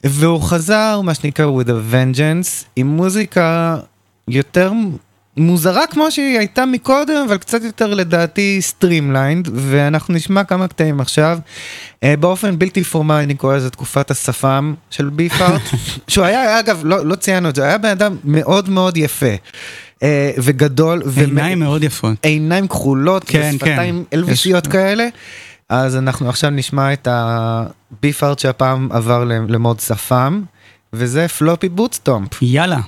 והוא 0.04 0.42
חזר, 0.42 1.00
מה 1.00 1.14
שנקרא 1.14 1.46
with 1.46 1.66
a 1.68 1.92
vengeance, 1.94 2.64
עם 2.76 2.86
מוזיקה 2.86 3.76
יותר 4.28 4.72
מוזרה 5.36 5.86
כמו 5.86 6.10
שהיא 6.10 6.38
הייתה 6.38 6.66
מקודם, 6.66 7.14
אבל 7.28 7.36
קצת 7.36 7.62
יותר 7.64 7.94
לדעתי 7.94 8.58
streamlined, 8.62 9.48
ואנחנו 9.54 10.14
נשמע 10.14 10.44
כמה 10.44 10.68
קטעים 10.68 11.00
עכשיו. 11.00 11.38
אה, 12.02 12.16
באופן 12.16 12.58
בלתי 12.58 12.84
פורמלי 12.84 13.24
אני 13.24 13.34
קורא 13.34 13.56
לזה 13.56 13.70
תקופת 13.70 14.10
השפם 14.10 14.74
של 14.90 15.08
ביפארט, 15.08 15.62
שהוא 16.08 16.24
היה, 16.24 16.60
אגב, 16.60 16.80
לא, 16.84 17.06
לא 17.06 17.14
ציינו 17.14 17.48
את 17.48 17.54
זה, 17.56 17.64
היה 17.64 17.78
בן 17.78 17.88
אדם 17.88 18.16
מאוד 18.24 18.68
מאוד 18.70 18.96
יפה. 18.96 19.26
אה, 20.02 20.30
וגדול, 20.38 21.02
עיניים 21.16 21.58
מאוד 21.58 21.82
יפות. 21.84 22.14
עיניים 22.22 22.68
כחולות, 22.68 23.24
כן, 23.24 23.50
ושפתיים 23.54 24.04
כן. 24.10 24.16
אלוויסיות 24.16 24.66
יש- 24.66 24.72
כאלה. 24.72 25.06
אז 25.68 25.96
אנחנו 25.96 26.28
עכשיו 26.28 26.50
נשמע 26.50 26.92
את 26.92 27.08
הביפארט 27.10 28.38
שהפעם 28.38 28.88
עבר 28.92 29.24
למוד 29.24 29.80
שפם, 29.80 30.42
וזה 30.92 31.28
פלופי 31.28 31.68
בוטסטומפ. 31.68 32.42
יאללה. 32.42 32.78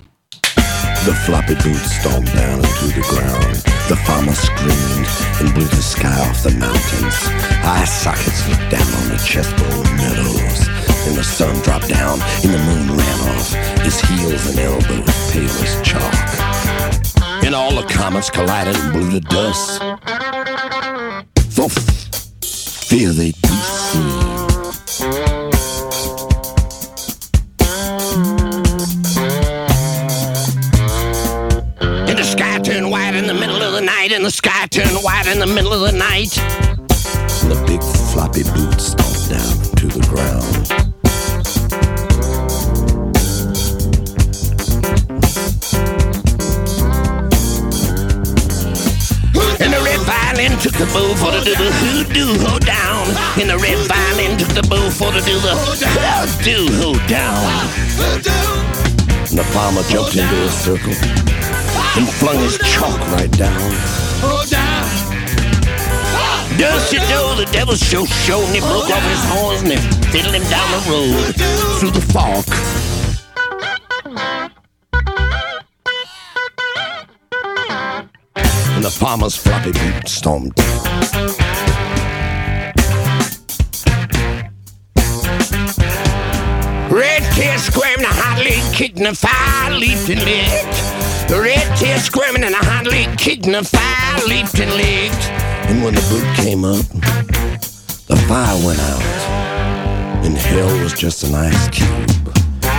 The 1.07 1.15
floppy 1.15 1.55
boots 1.55 1.93
stomped 2.01 2.35
down 2.35 2.59
into 2.59 2.87
the 2.89 3.07
ground. 3.09 3.55
The 3.89 3.95
farmer 3.95 4.35
screamed 4.35 5.07
and 5.39 5.55
blew 5.55 5.67
the 5.67 5.81
sky 5.81 6.11
off 6.29 6.43
the 6.43 6.51
mountains. 6.51 7.15
Eye 7.63 7.85
sockets 7.85 8.49
looked 8.49 8.69
down 8.73 8.83
on 8.83 9.11
the 9.11 9.23
chessboard 9.25 9.87
meadows. 9.95 10.67
And 11.07 11.17
the 11.17 11.23
sun 11.23 11.55
dropped 11.63 11.89
down 11.89 12.19
and 12.43 12.53
the 12.53 12.59
moon 12.59 12.99
ran 12.99 13.21
off. 13.31 13.53
His 13.85 14.01
heels 14.01 14.51
and 14.51 14.59
elbows 14.59 15.31
pale 15.31 15.45
as 15.45 15.81
chalk. 15.87 16.13
And 17.45 17.55
all 17.55 17.81
the 17.81 17.87
comets 17.87 18.29
collided 18.29 18.75
and 18.75 18.93
blew 18.93 19.09
to 19.13 19.21
dust. 19.21 19.79
For 21.55 21.69
fear 22.91 23.13
they'd 23.13 23.41
be 23.43 23.49
seen. 23.49 25.36
The 34.27 34.49
night, 34.49 34.67
and 34.67 34.67
the 34.67 34.67
sky 34.67 34.67
turned 34.67 35.05
white 35.05 35.27
in 35.27 35.39
the 35.39 35.47
middle 35.47 35.73
of 35.73 35.81
the 35.81 35.93
night. 35.93 36.37
And 37.43 37.51
the 37.53 37.65
big 37.67 37.83
floppy 38.11 38.43
boots 38.43 38.93
stomped 38.93 39.31
down 39.31 39.57
to 39.77 39.87
the 39.87 40.01
ground. 40.09 40.73
And 49.61 49.73
the 49.73 49.81
red 49.85 50.01
violin 50.01 50.59
took 50.59 50.75
the 50.75 50.87
bow 50.93 51.15
for 51.17 51.31
to 51.33 51.45
do 51.45 51.55
the 51.55 51.71
hoodoo 51.71 52.39
ho 52.45 52.59
down. 52.59 53.07
And 53.41 53.51
the 53.51 53.59
red 53.59 53.79
violin 53.87 54.39
took 54.39 54.55
the 54.55 54.67
bow 54.69 54.91
for 54.91 55.13
to 55.13 55.21
do 55.21 55.39
the 55.39 55.55
hoodoo 55.55 56.67
ho 56.81 56.95
down. 57.07 57.69
And 59.29 59.39
the 59.39 59.45
farmer 59.53 59.83
jumped 59.85 60.17
into 60.17 60.45
a 60.45 60.49
circle 60.49 60.95
and 61.97 62.09
flung 62.09 62.39
his 62.39 62.59
chalk 62.59 63.01
right 63.13 63.31
down. 63.33 64.06
Dusty 66.59 66.97
Joe, 67.09 67.35
the 67.37 67.49
devil's 67.53 67.81
show 67.81 68.07
show, 68.07 68.41
and 68.41 68.55
he 68.55 68.61
broke 68.61 68.89
off 68.89 69.03
his 69.03 69.25
horns 69.27 69.63
and 69.63 69.73
he 69.73 69.79
fiddled 70.11 70.35
him 70.35 70.43
down 70.45 70.71
the 70.73 70.91
road 70.91 71.35
through 71.79 71.91
the 71.91 72.01
fog. 72.01 72.45
And 78.75 78.85
the 78.85 78.91
farmer's 78.91 79.37
floppy 79.37 79.73
boot 79.73 80.09
stomped. 80.09 80.59
Red 86.91 87.23
tail 87.35 87.59
squirming, 87.59 88.05
a 88.05 88.09
hot 88.09 88.47
and 88.97 89.07
the 89.07 89.15
fire 89.15 89.73
leaped 89.73 90.09
and 90.09 90.23
licked. 90.25 91.16
The 91.29 91.41
red 91.43 91.77
tail 91.77 91.99
squirming, 91.99 92.45
and 92.45 92.55
a 92.55 92.59
hot 92.59 92.87
leg 92.87 93.19
kicked, 93.19 93.47
and 93.47 93.55
the 93.57 93.65
fire 93.65 94.27
leaped 94.29 94.61
and 94.61 94.71
licked. 94.71 95.27
And 95.67 95.83
when 95.83 95.95
the 95.95 96.07
boot 96.07 96.27
came 96.37 96.65
up, 96.65 96.87
the 98.07 98.17
fire 98.29 98.57
went 98.65 98.79
out. 98.79 99.03
And 100.25 100.37
hell 100.37 100.71
was 100.83 100.93
just 100.93 101.25
an 101.25 101.35
ice 101.35 101.69
cube. 101.71 101.91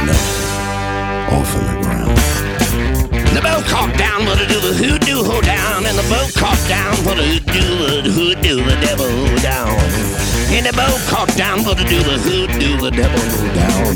Nothing 0.07 0.47
off 1.35 1.51
in 1.59 1.63
the 1.67 1.75
ground. 1.83 2.17
the 3.35 3.41
boat 3.43 3.65
caught 3.67 3.93
down 3.97 4.21
to 4.23 4.47
do 4.47 4.59
the 4.61 4.73
hoodoo 4.73 5.23
ho 5.23 5.41
down, 5.41 5.85
and 5.85 5.97
the 5.97 6.07
boat 6.07 6.31
caught 6.33 6.63
down 6.69 6.95
the 7.03 7.15
hoodoo 7.19 8.01
the 8.01 8.09
hoodoo 8.09 8.63
the 8.63 8.77
devil 8.79 9.11
down. 9.43 9.75
And 10.55 10.65
the 10.65 10.71
boat 10.71 10.99
caught 11.11 11.35
down 11.35 11.59
to 11.67 11.75
do 11.75 11.99
the 11.99 12.17
hoodoo 12.17 12.79
the 12.79 12.91
devil 12.91 13.19
down. 13.59 13.95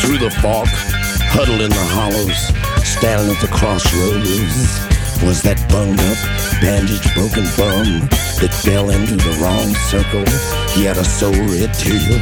Through 0.00 0.18
the 0.18 0.30
fog, 0.42 0.68
huddled 1.32 1.62
in 1.62 1.70
the 1.70 1.86
hollows, 1.96 2.52
standing 2.84 3.32
at 3.32 3.40
the 3.40 3.48
crossroads 3.48 4.68
was 5.24 5.40
that 5.40 5.56
bunged 5.72 6.00
up, 6.04 6.20
bandaged, 6.60 7.08
broken 7.16 7.48
bum 7.56 8.04
that 8.36 8.52
fell 8.52 8.90
into 8.90 9.16
the 9.16 9.32
wrong 9.40 9.72
circle. 9.88 10.26
He 10.76 10.84
had 10.84 10.98
a 11.00 11.04
so 11.04 11.32
red 11.32 11.72
tail 11.72 12.20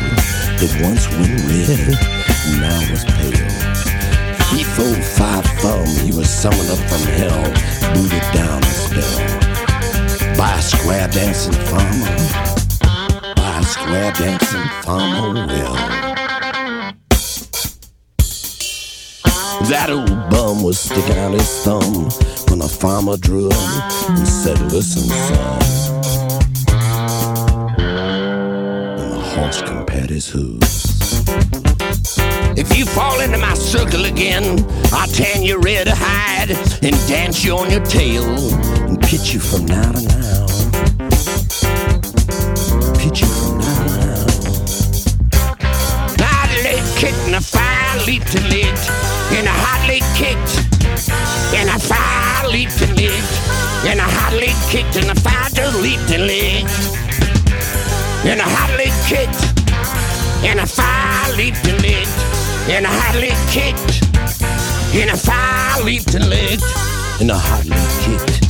that 0.62 0.72
once 0.78 1.10
went 1.10 1.42
red, 1.50 1.98
now 2.62 2.78
was 2.86 3.02
pale. 3.18 3.50
He 4.54 4.62
full 4.62 4.94
five 5.18 5.46
thumb, 5.58 5.90
he 6.06 6.14
was 6.14 6.30
summoned 6.30 6.70
up 6.70 6.82
from 6.86 7.02
hell, 7.18 7.42
booted 7.94 8.26
down 8.30 8.62
a 8.62 8.72
spell 8.78 9.18
by 10.38 10.54
a 10.54 10.62
square 10.62 11.08
dancing 11.08 11.58
farmer, 11.66 12.14
by 13.34 13.58
a 13.58 13.64
square 13.64 14.12
dancing 14.12 14.68
farmer 14.86 15.46
well. 15.46 16.19
That 19.70 19.88
old 19.88 20.30
bum 20.30 20.64
was 20.64 20.80
sticking 20.80 21.16
out 21.16 21.30
his 21.30 21.48
thumb 21.62 22.10
when 22.50 22.58
the 22.58 22.68
farmer 22.68 23.16
drew 23.16 23.44
him 23.44 23.52
and 23.52 24.26
said, 24.26 24.58
Listen, 24.72 25.04
son. 25.04 25.62
And 28.98 29.12
the 29.12 29.20
horse 29.20 29.62
compared 29.62 30.10
his 30.10 30.28
hooves. 30.28 31.22
If 32.58 32.76
you 32.76 32.84
fall 32.84 33.20
into 33.20 33.38
my 33.38 33.54
circle 33.54 34.06
again, 34.06 34.66
I'll 34.92 35.06
tan 35.06 35.44
you 35.44 35.60
red 35.60 35.86
to 35.86 35.94
hide 35.94 36.50
and 36.82 36.96
dance 37.06 37.44
you 37.44 37.56
on 37.56 37.70
your 37.70 37.84
tail 37.84 38.24
and 38.24 39.00
pitch 39.00 39.32
you 39.32 39.38
from 39.38 39.66
now 39.66 39.92
to 39.92 40.02
now. 40.02 40.46
Pitch 42.98 43.20
you 43.20 43.28
from 43.28 43.58
now 43.58 43.84
to 43.84 43.94
now. 46.18 46.40
Leg 46.64 46.82
kicked 46.96 47.22
and 47.26 47.36
a 47.36 47.40
fire 47.40 47.70
and 47.90 48.50
lit, 48.50 49.19
and 49.40 49.48
I 49.48 49.52
hotly 49.52 50.00
kicked, 50.20 50.52
and 51.56 51.70
I 51.70 51.78
fire 51.78 52.48
leaped 52.50 52.82
and 52.82 52.94
licked. 52.94 53.34
and 53.88 53.98
I 53.98 54.04
hotly 54.04 54.52
kicked, 54.68 54.96
and 54.96 55.10
I 55.10 55.14
fire 55.14 55.48
just 55.48 55.80
leaped 55.80 56.10
and 56.10 56.26
licked. 56.26 56.76
and 58.28 58.42
I 58.42 58.48
hotly 58.58 58.90
kicked, 59.08 59.40
and 60.44 60.60
I 60.60 60.66
fire 60.66 61.32
leaped 61.36 61.66
and 61.66 61.80
licked. 61.80 62.20
and 62.68 62.86
I 62.86 62.92
hotly 63.00 63.32
kicked, 63.48 64.04
and 64.94 65.10
I 65.10 65.16
fire 65.16 65.84
leaped 65.84 66.14
and 66.14 66.28
leaped, 66.28 66.68
and 67.20 67.32
I 67.32 67.38
hotly 67.38 67.80
kicked, 68.04 68.44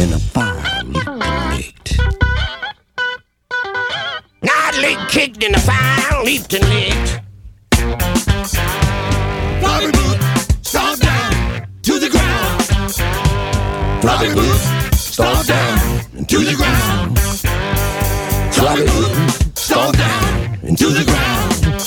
and 0.00 0.14
I 0.14 0.18
fire 0.18 0.82
leaped 0.82 1.06
and 1.06 1.20
leaped. 1.54 2.00
Hotly 4.42 4.96
kicked, 5.08 5.44
and 5.44 5.54
I 5.54 5.60
fire 5.60 6.24
leaped 6.24 6.52
and 6.54 6.68
leaped. 6.68 7.19
Floppy 14.10 14.34
boot, 14.34 14.60
stomp 14.92 15.46
down 15.46 16.00
into 16.16 16.38
the 16.40 16.56
ground. 16.56 17.16
Floppy 18.52 18.84
boot, 18.84 19.56
stomp 19.56 19.96
down 19.96 20.58
into 20.64 20.86
the 20.86 21.04
ground. 21.04 21.80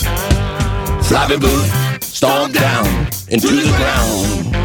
Floppy 1.03 1.37
boot, 1.37 2.01
stomp 2.01 2.53
down 2.53 2.87
into 3.27 3.47
the 3.47 3.69
ground. 3.75 4.55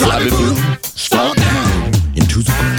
Floppy 0.00 0.30
boot, 0.30 0.58
stomp 0.82 1.36
down 1.36 1.92
into 2.16 2.38
the 2.40 2.50
ground. 2.50 2.77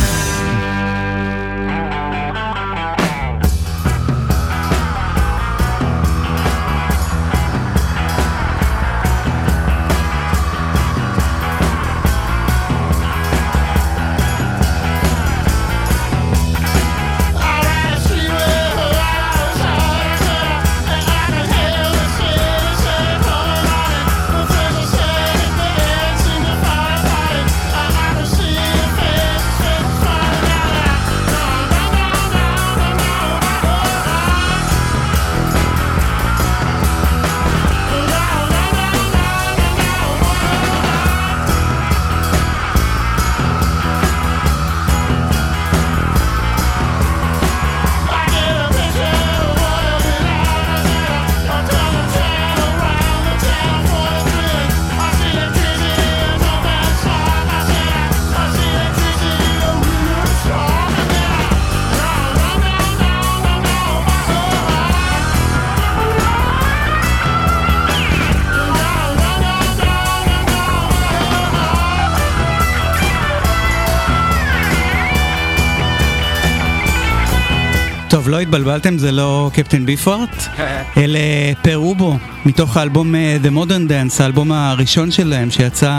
התבלבלתם, 78.39 78.97
זה 78.97 79.11
לא 79.11 79.51
קפטן 79.53 79.85
ביפורט, 79.85 80.43
אלה 80.97 81.19
פרובו, 81.61 82.17
מתוך 82.45 82.77
האלבום 82.77 83.15
אה, 83.15 83.37
The 83.43 83.47
Modern 83.47 83.89
Dance, 83.89 84.23
האלבום 84.23 84.51
הראשון 84.51 85.11
שלהם, 85.11 85.51
שיצא 85.51 85.91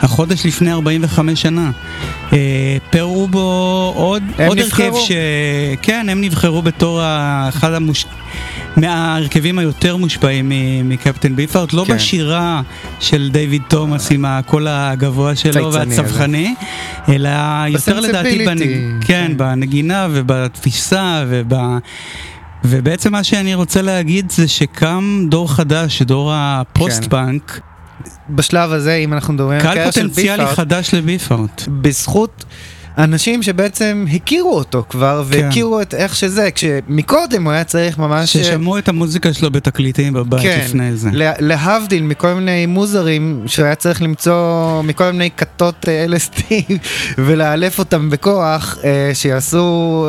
החודש 0.00 0.46
לפני 0.46 0.72
45 0.72 1.42
שנה. 1.42 1.70
אה, 2.32 2.76
פרובו, 2.90 3.92
עוד, 3.96 4.22
עוד 4.46 4.58
הרכב? 4.58 4.92
ש... 5.06 5.12
כן, 5.82 6.06
הם 6.08 6.20
נבחרו 6.20 6.62
בתור 6.62 7.00
אחד 7.48 7.72
המוש... 7.72 8.04
מההרכבים 8.80 9.58
היותר 9.58 9.96
מושפעים 9.96 10.52
מקפטן 10.84 11.36
ביפורט, 11.36 11.72
לא 11.72 11.84
כן. 11.86 11.94
בשירה 11.94 12.62
של 13.00 13.28
דיוויד 13.32 13.62
תומאס 13.68 14.10
עם 14.10 14.24
הקול 14.24 14.66
הגבוה 14.70 15.36
שלו 15.36 15.72
והצווחני, 15.72 16.54
אלא 17.08 17.30
יותר 17.68 18.00
לדעתי, 18.00 18.46
בנג... 18.46 18.58
כן, 18.58 19.06
כן. 19.06 19.36
בנגינה 19.36 20.06
ובתפיסה 20.10 21.24
וב... 21.28 21.52
ובעצם 22.64 23.12
מה 23.12 23.24
שאני 23.24 23.54
רוצה 23.54 23.82
להגיד 23.82 24.30
זה 24.30 24.48
שקם 24.48 25.26
דור 25.28 25.52
חדש, 25.54 26.02
דור 26.02 26.32
הפוסט-פאנק, 26.34 27.60
בשלב 28.30 28.72
הזה, 28.72 28.94
אם 28.94 29.12
אנחנו 29.12 29.34
מדברים 29.34 29.60
על 29.60 29.74
קהל 29.74 29.90
של 29.90 30.08
פוטנציאלי 30.08 30.38
ביפארט, 30.38 30.56
חדש 30.56 30.94
לביפארט. 30.94 31.68
בזכות 31.68 32.44
אנשים 32.98 33.42
שבעצם 33.42 34.04
הכירו 34.14 34.54
אותו 34.54 34.84
כבר, 34.88 35.24
כן. 35.30 35.44
והכירו 35.44 35.80
את 35.80 35.94
איך 35.94 36.16
שזה, 36.16 36.48
כשמקודם 36.54 37.44
הוא 37.44 37.52
היה 37.52 37.64
צריך 37.64 37.98
ממש... 37.98 38.32
ששמעו 38.36 38.78
את 38.78 38.88
המוזיקה 38.88 39.32
שלו 39.32 39.50
בתקליטים 39.50 40.12
בבית 40.12 40.42
כן, 40.42 40.60
לפני 40.64 40.96
זה. 40.96 41.10
לה- 41.12 41.32
להבדיל 41.38 42.02
מכל 42.02 42.32
מיני 42.34 42.66
מוזרים 42.66 43.42
שהוא 43.46 43.64
היה 43.66 43.74
צריך 43.74 44.02
למצוא 44.02 44.82
מכל 44.82 45.10
מיני 45.10 45.30
כתות 45.36 45.88
אה, 45.88 46.06
LSD 46.06 46.42
ולאלף 47.26 47.78
אותם 47.78 48.10
בכוח, 48.10 48.78
אה, 48.84 49.10
שיעשו 49.14 50.06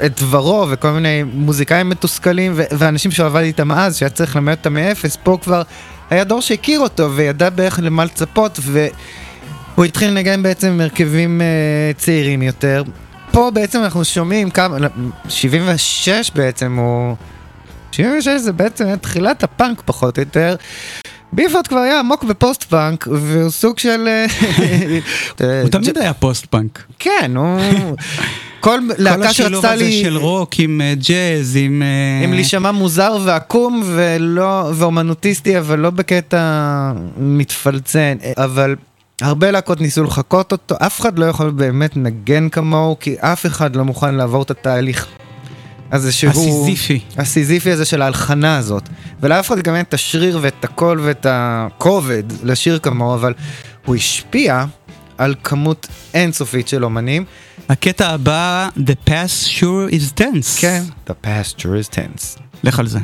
אה, 0.00 0.06
את 0.06 0.20
דברו 0.20 0.66
וכל 0.70 0.90
מיני 0.90 1.22
מוזיקאים 1.34 1.88
מתוסכלים 1.88 2.52
ו- 2.56 2.62
ואנשים 2.78 3.10
שהוא 3.10 3.26
עבד 3.26 3.42
איתם 3.42 3.72
אז, 3.72 3.96
שהיה 3.96 4.10
צריך 4.10 4.36
ללמד 4.36 4.52
אותם 4.58 4.74
מאפס, 4.74 5.16
פה 5.22 5.38
כבר 5.42 5.62
היה 6.10 6.24
דור 6.24 6.40
שהכיר 6.40 6.80
אותו 6.80 7.12
וידע 7.12 7.50
בערך 7.50 7.78
למה 7.82 8.04
לצפות 8.04 8.58
והוא 9.74 9.84
התחיל 9.84 10.10
לנגן 10.10 10.42
בעצם 10.42 10.66
עם 10.66 10.80
הרכבים 10.80 11.40
אה, 11.40 11.46
צעירים 11.96 12.42
יותר. 12.42 12.82
פה 13.30 13.50
בעצם 13.54 13.78
אנחנו 13.78 14.04
שומעים 14.04 14.50
כמה, 14.50 14.76
76 15.28 16.30
בעצם 16.34 16.76
הוא... 16.76 17.16
76 17.92 18.40
זה 18.40 18.52
בעצם 18.52 18.96
תחילת 18.96 19.42
הפאנק 19.42 19.82
פחות 19.84 20.18
או 20.18 20.22
יותר. 20.22 20.56
ביפארט 21.32 21.66
כבר 21.66 21.78
היה 21.78 21.98
עמוק 21.98 22.24
בפוסט 22.24 22.62
פאנק 22.62 23.08
והוא 23.10 23.50
סוג 23.50 23.78
של... 23.78 24.08
אה, 24.08 24.26
הוא 25.62 25.68
תמיד 25.70 25.98
היה 25.98 26.14
פוסט-פאנק. 26.14 26.82
כן, 26.98 27.32
הוא... 27.36 27.60
כל 28.60 28.80
כל 28.88 28.94
להקה 28.98 29.28
השילוב 29.28 29.52
שרצתה 29.52 29.72
הזה 29.72 29.84
לי... 29.84 30.02
של 30.02 30.16
רוק 30.16 30.50
עם 30.58 30.80
אה, 30.80 30.94
ג'אז, 30.94 31.58
עם... 31.60 31.82
אה, 31.82 32.24
עם 32.24 32.32
להישמע 32.32 32.70
מוזר 32.70 33.18
ועקום 33.24 33.82
ולא, 33.86 34.70
ואומנוטיסטי, 34.74 35.58
אבל 35.58 35.78
לא 35.78 35.90
בקטע 35.90 36.92
מתפלצן, 37.16 38.16
אבל 38.36 38.76
הרבה 39.22 39.50
להקות 39.50 39.80
ניסו 39.80 40.04
לחקות 40.04 40.52
אותו, 40.52 40.74
אף 40.78 41.00
אחד 41.00 41.18
לא 41.18 41.24
יכול 41.24 41.50
באמת 41.50 41.96
לנגן 41.96 42.48
כמוהו, 42.48 42.96
כי 43.00 43.14
אף 43.20 43.46
אחד 43.46 43.76
לא 43.76 43.84
מוכן 43.84 44.14
לעבור 44.14 44.42
את 44.42 44.50
התהליך 44.50 45.06
הזה 45.92 46.12
שהוא... 46.12 46.30
הסיזיפי. 46.30 47.00
הסיזיפי 47.16 47.70
הזה 47.70 47.84
של 47.84 48.02
ההלחנה 48.02 48.56
הזאת. 48.56 48.88
ולאף 49.20 49.48
אחד 49.48 49.58
גם 49.58 49.74
אין 49.74 49.84
את 49.88 49.94
השריר 49.94 50.38
ואת 50.42 50.64
הקול 50.64 51.00
ואת 51.00 51.26
הכובד 51.28 52.22
לשיר 52.42 52.78
כמוהו, 52.78 53.14
אבל 53.14 53.34
הוא 53.84 53.96
השפיע 53.96 54.64
על 55.18 55.34
כמות 55.42 55.86
אינסופית 56.14 56.68
של 56.68 56.84
אומנים. 56.84 57.24
הקטע 57.68 58.10
הבא, 58.10 58.68
The 58.76 59.08
past 59.08 59.48
sure 59.58 59.92
is 59.92 60.20
tense. 60.20 60.60
כן. 60.60 60.82
The 61.06 61.12
pasture 61.26 61.90
is 61.90 61.94
tense. 61.94 62.40
לך 62.64 62.78
על 62.78 62.86
זה. 62.86 62.98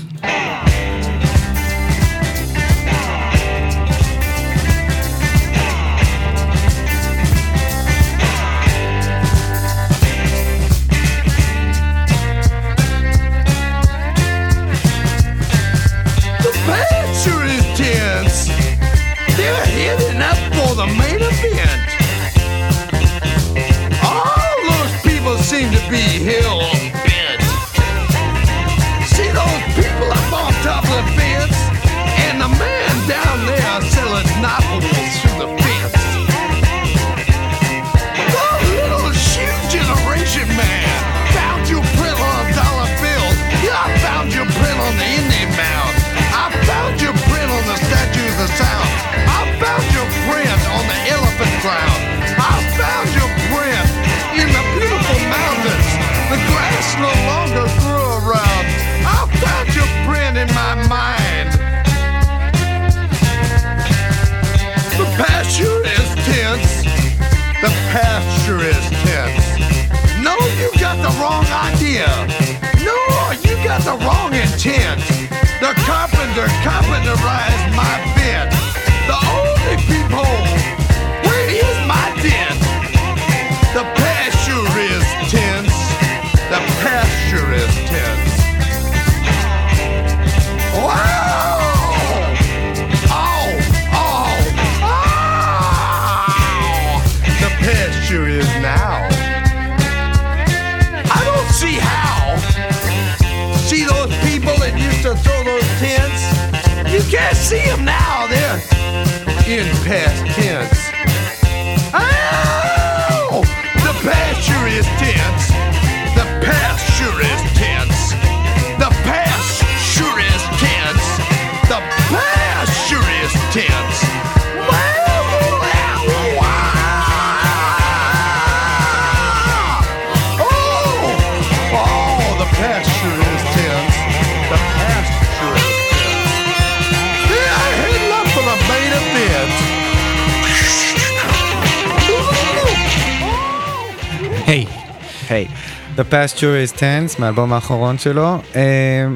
Past 146.11 146.26
Sure 146.26 146.41
Is 146.76 146.79
Tense, 146.79 147.20
מהאלבום 147.21 147.53
האחרון 147.53 147.99
שלו. 147.99 148.39
אה, 148.57 148.61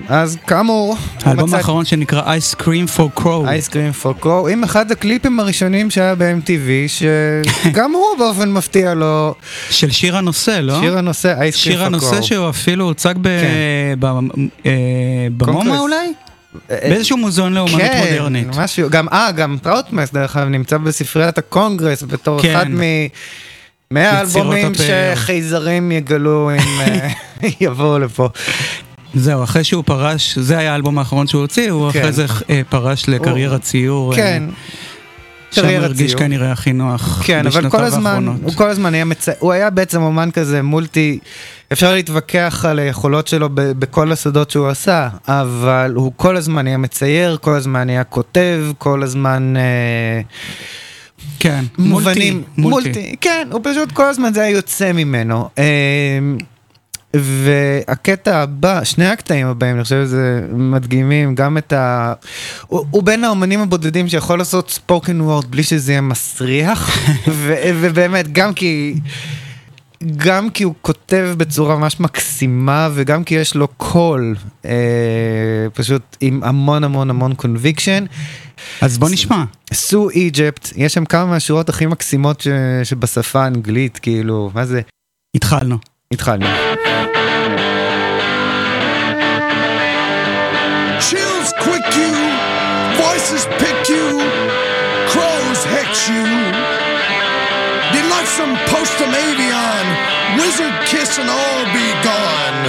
אז 0.09 0.38
כאמור, 0.47 0.97
האלבום 1.24 1.45
מצאתי- 1.45 1.57
האחרון 1.57 1.84
שנקרא 1.84 2.22
Ice 2.36 2.55
Cream 2.62 2.97
for 2.99 3.20
Crow. 3.20 3.24
Ice 3.26 3.70
Cream 3.70 4.05
for 4.05 4.24
Crow, 4.24 4.50
עם 4.51 4.64
אחד 4.64 4.90
הקליפים 4.93 5.40
הראשונים 5.40 5.90
שהיה 5.90 6.14
ב-MTV, 6.14 6.88
שגם 6.88 7.93
הוא 7.93 8.18
באופן 8.18 8.53
מפתיע 8.53 8.95
לו, 8.95 9.34
של 9.70 9.90
שיר 9.90 10.16
הנושא, 10.16 10.61
לא? 10.62 10.80
שיר 10.80 10.99
הנושא, 10.99 11.34
Ice 11.34 11.53
Cream 11.53 11.55
for 11.55 11.55
Go. 11.55 11.59
שיר 11.59 11.84
הנושא 11.84 12.22
שהוא 12.22 12.49
אפילו 12.51 12.84
הוצג 12.84 13.14
ב- 13.20 13.22
כן. 13.22 13.97
ב- 14.01 14.07
אה, 14.66 14.70
במומה 15.36 15.59
קונגרס. 15.61 15.80
אולי? 15.80 16.12
באיזשהו 16.70 17.16
מוזיאון 17.16 17.53
לאומנות 17.55 17.80
כן, 17.80 18.05
מודרנית. 18.11 18.47
משהו, 18.57 18.90
גם, 18.90 19.09
אה, 19.09 19.32
גם 19.32 19.57
Trout 19.62 19.88
Mask, 19.88 20.12
דרך 20.12 20.36
אגב, 20.36 20.49
נמצא 20.49 20.78
בספריית 20.78 21.38
הקונגרס 21.38 22.03
בתור 22.03 22.43
כן. 22.43 22.55
אחד 22.57 22.66
מ... 22.70 22.80
מהאלבומים 23.95 24.72
יצירות 24.72 24.76
הפאר. 24.76 25.14
שחייזרים 25.14 25.93
יגלו 25.93 26.51
אם 26.51 26.80
אה, 26.80 27.09
יבואו 27.61 27.99
לפה. 27.99 28.28
זהו, 29.14 29.45
אחרי 29.45 29.64
שהוא 29.64 29.84
פרש, 29.86 30.38
זה 30.38 30.59
היה 30.59 30.72
האלבום 30.72 30.99
האחרון 30.99 31.26
שהוא 31.26 31.40
הוציא, 31.40 31.70
הוא 31.70 31.93
כן. 31.93 32.01
אחרי 32.01 32.12
זה 32.12 32.26
אה, 32.51 32.61
פרש 32.68 33.09
לקריירת 33.09 33.62
ציור. 33.62 34.12
אה, 34.12 34.16
כן. 34.16 34.43
שם 35.51 35.66
הרגיש. 35.66 36.14
כנראה 36.14 36.53
הכי 36.53 36.72
נוח 36.72 37.22
כן, 37.24 37.47
אבל 37.47 37.70
כל 37.70 37.84
הזמן, 37.84 38.07
האחרונות. 38.07 38.36
הוא 38.43 38.53
כל 38.53 38.70
הזמן 38.70 38.95
היה 38.95 39.05
מצ... 39.05 39.28
הוא 39.38 39.53
היה 39.53 39.70
בעצם 39.70 40.03
אומן 40.03 40.30
כזה 40.30 40.62
מולטי, 40.62 41.18
אפשר 41.72 41.93
להתווכח 41.93 42.64
על 42.68 42.78
היכולות 42.78 43.28
שלו 43.28 43.49
ב- 43.55 43.61
בכל 43.61 44.12
השדות 44.12 44.51
שהוא 44.51 44.68
עשה, 44.68 45.09
אבל 45.28 45.93
הוא 45.97 46.12
כל 46.16 46.36
הזמן 46.36 46.66
היה 46.66 46.76
מצייר, 46.76 47.36
כל 47.40 47.55
הזמן 47.55 47.90
היה 47.90 48.05
כותב, 48.05 48.64
כל 48.78 49.03
הזמן... 49.03 49.55
אה, 49.57 50.20
כן, 51.38 51.64
מובנים, 51.78 52.42
מולטי. 52.58 52.88
מולטי, 52.88 53.16
כן, 53.20 53.48
הוא 53.52 53.60
פשוט 53.64 53.92
כל 53.92 54.04
הזמן 54.04 54.32
זה 54.34 54.42
היה 54.42 54.50
יוצא 54.50 54.92
ממנו. 54.92 55.48
אה, 55.58 56.18
והקטע 57.14 58.42
הבא, 58.42 58.84
שני 58.84 59.06
הקטעים 59.06 59.46
הבאים, 59.46 59.74
אני 59.74 59.84
חושב 59.84 60.04
שזה 60.04 60.46
מדגימים 60.52 61.34
גם 61.34 61.58
את 61.58 61.72
ה... 61.72 62.12
הוא, 62.66 62.84
הוא 62.90 63.02
בין 63.02 63.24
האומנים 63.24 63.60
הבודדים 63.60 64.08
שיכול 64.08 64.38
לעשות 64.38 64.70
spoken 64.70 65.20
word 65.20 65.50
בלי 65.50 65.62
שזה 65.62 65.92
יהיה 65.92 66.00
מסריח, 66.00 66.98
ו, 67.28 67.54
ובאמת, 67.80 68.32
גם 68.32 68.54
כי... 68.54 68.94
גם 70.16 70.50
כי 70.50 70.64
הוא 70.64 70.74
כותב 70.80 71.34
בצורה 71.36 71.76
ממש 71.76 72.00
מקסימה 72.00 72.88
וגם 72.94 73.24
כי 73.24 73.34
יש 73.34 73.55
לו 73.55 73.68
קול 73.68 74.36
אה, 74.64 75.66
פשוט 75.74 76.16
עם 76.20 76.40
המון 76.44 76.84
המון 76.84 77.11
המון 77.11 77.34
conviction. 77.34 78.04
אז 78.80 78.98
בוא 78.98 79.09
נשמע. 79.11 79.44
סו 79.72 80.11
איג'פט, 80.11 80.72
יש 80.76 80.94
שם 80.94 81.05
כמה 81.05 81.26
מהשורות 81.26 81.68
הכי 81.68 81.86
מקסימות 81.86 82.40
ש... 82.40 82.48
שבשפה 82.84 83.44
האנגלית, 83.44 83.98
כאילו, 83.98 84.50
מה 84.55 84.66
זה? 84.66 84.80
התחלנו. 85.36 85.78
התחלנו. 86.12 86.46
Chills 91.11 91.50
quick 91.64 91.88
you, 92.00 92.14
voices 93.03 93.44
pick 93.61 93.80
you, 93.94 94.07
crows 95.11 95.61
hex 95.74 96.09
you. 96.09 96.61
us 101.12 101.18
and 101.18 101.28
all 101.28 101.64
be 101.76 101.88
gone. 102.08 102.62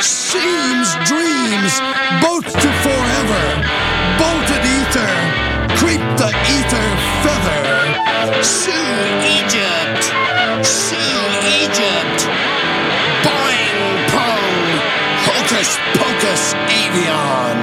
Seems 0.00 0.88
dreams, 1.04 1.72
both 2.22 2.46
to 2.46 2.70
forever, 2.84 3.44
bolted 4.20 4.64
ether, 4.78 5.12
creep 5.76 6.04
the 6.16 6.30
ether 6.56 6.88
feather. 7.24 8.42
Sue 8.42 8.72
Egypt, 9.38 10.02
Sue 10.64 11.24
Egypt, 11.60 12.18
boing 13.24 13.80
pong, 14.12 14.56
hocus 15.28 15.70
pocus 16.00 16.54
avion. 16.80 17.58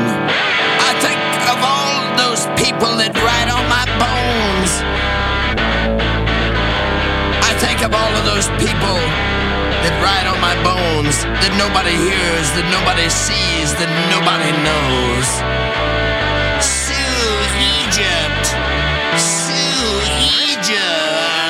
I 0.90 0.94
think 1.02 1.22
of 1.54 1.60
all 1.74 1.98
those 2.22 2.46
people 2.62 2.92
that 2.98 3.14
ride 3.16 3.50
on 3.50 3.68
my 3.70 3.86
bones. 4.00 4.25
Of 7.94 8.26
those 8.26 8.48
people 8.58 8.98
that 9.86 9.94
ride 10.02 10.26
on 10.26 10.42
my 10.42 10.58
bones, 10.66 11.22
that 11.22 11.54
nobody 11.54 11.94
hears, 11.94 12.50
that 12.58 12.66
nobody 12.74 13.06
sees, 13.14 13.78
that 13.78 13.92
nobody 14.10 14.50
knows. 14.66 15.30
Sue 16.66 17.46
Egypt! 17.86 18.58
Sue 19.22 20.02
Egypt! 20.50 21.46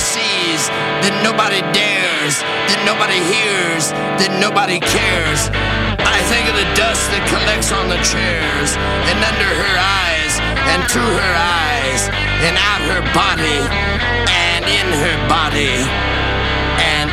Sees, 0.00 0.68
that 1.04 1.14
nobody 1.22 1.60
dares, 1.76 2.40
that 2.40 2.80
nobody 2.88 3.20
hears, 3.20 3.92
that 4.16 4.32
nobody 4.40 4.80
cares. 4.80 5.52
I 6.00 6.18
think 6.32 6.48
of 6.48 6.56
the 6.56 6.68
dust 6.72 7.04
that 7.12 7.22
collects 7.28 7.70
on 7.70 7.92
the 7.92 8.00
chairs 8.00 8.76
and 9.08 9.18
under 9.20 9.50
her 9.52 9.76
eyes 9.76 10.32
and 10.72 10.80
through 10.88 11.12
her 11.12 11.34
eyes 11.36 12.08
and 12.44 12.56
out 12.56 12.82
her 12.88 13.04
body 13.12 13.60
and 14.32 14.64
in 14.64 14.88
her 14.88 15.16
body 15.28 15.76
and 16.80 17.08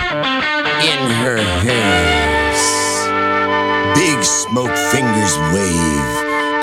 in 0.80 1.02
her 1.20 1.38
hairs. 1.68 2.62
Big 3.98 4.24
smoke 4.24 4.76
fingers 4.92 5.36
wave. 5.52 6.12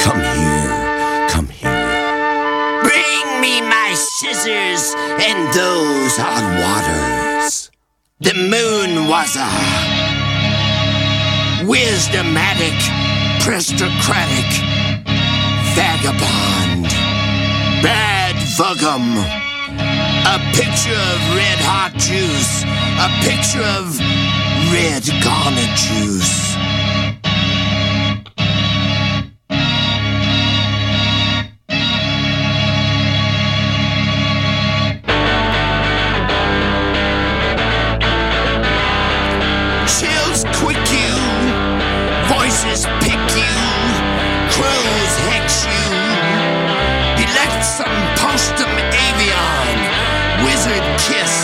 Come 0.00 0.20
here, 0.20 0.72
scissors 4.44 4.94
and 5.24 5.54
those 5.54 6.18
on 6.18 6.44
waters. 6.60 7.70
The 8.20 8.34
moon 8.34 9.08
was 9.08 9.36
a 9.36 9.48
wisdomatic, 11.64 12.76
prestocratic 13.40 14.50
vagabond. 15.74 16.84
Bad 17.82 18.36
vugum. 18.56 19.16
A 20.26 20.38
picture 20.54 20.92
of 20.92 21.18
red 21.36 21.58
hot 21.64 21.92
juice. 21.96 22.64
A 23.00 23.08
picture 23.24 23.64
of 23.78 23.98
red 24.72 25.04
garnet 25.22 25.74
juice. 25.76 26.43
Kiss, 51.04 51.43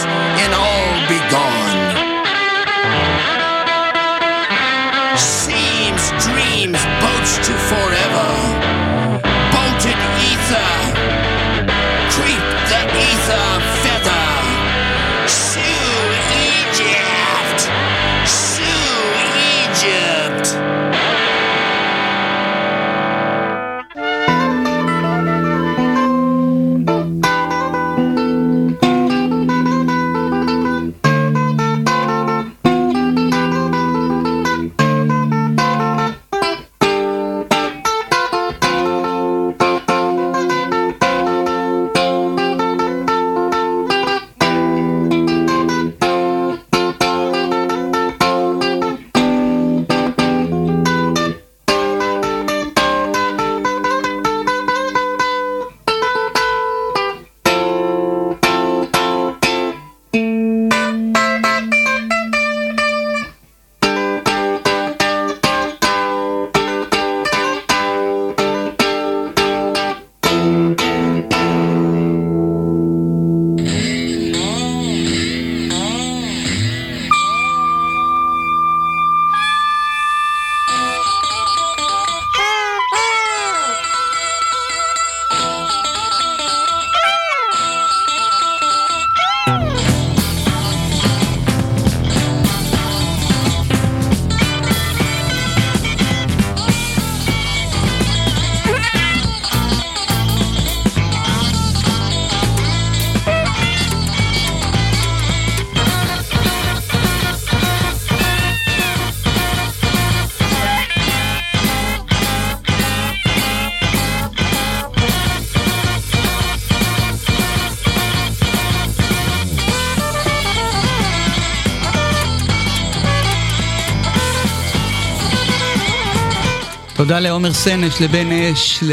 תודה 127.01 127.20
לעומר 127.20 127.53
סנש, 127.53 128.01
לבן 128.01 128.32
אש, 128.32 128.78
ל... 128.82 128.92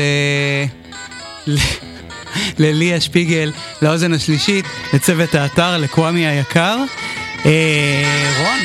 ל... 1.47 1.57
לליה 2.59 3.01
שפיגל, 3.01 3.51
לאוזן 3.81 4.13
השלישית, 4.13 4.65
לצוות 4.93 5.35
האתר, 5.35 5.77
לקוואמי 5.77 6.27
היקר. 6.27 6.77
אה, 7.45 8.33
רון, 8.39 8.59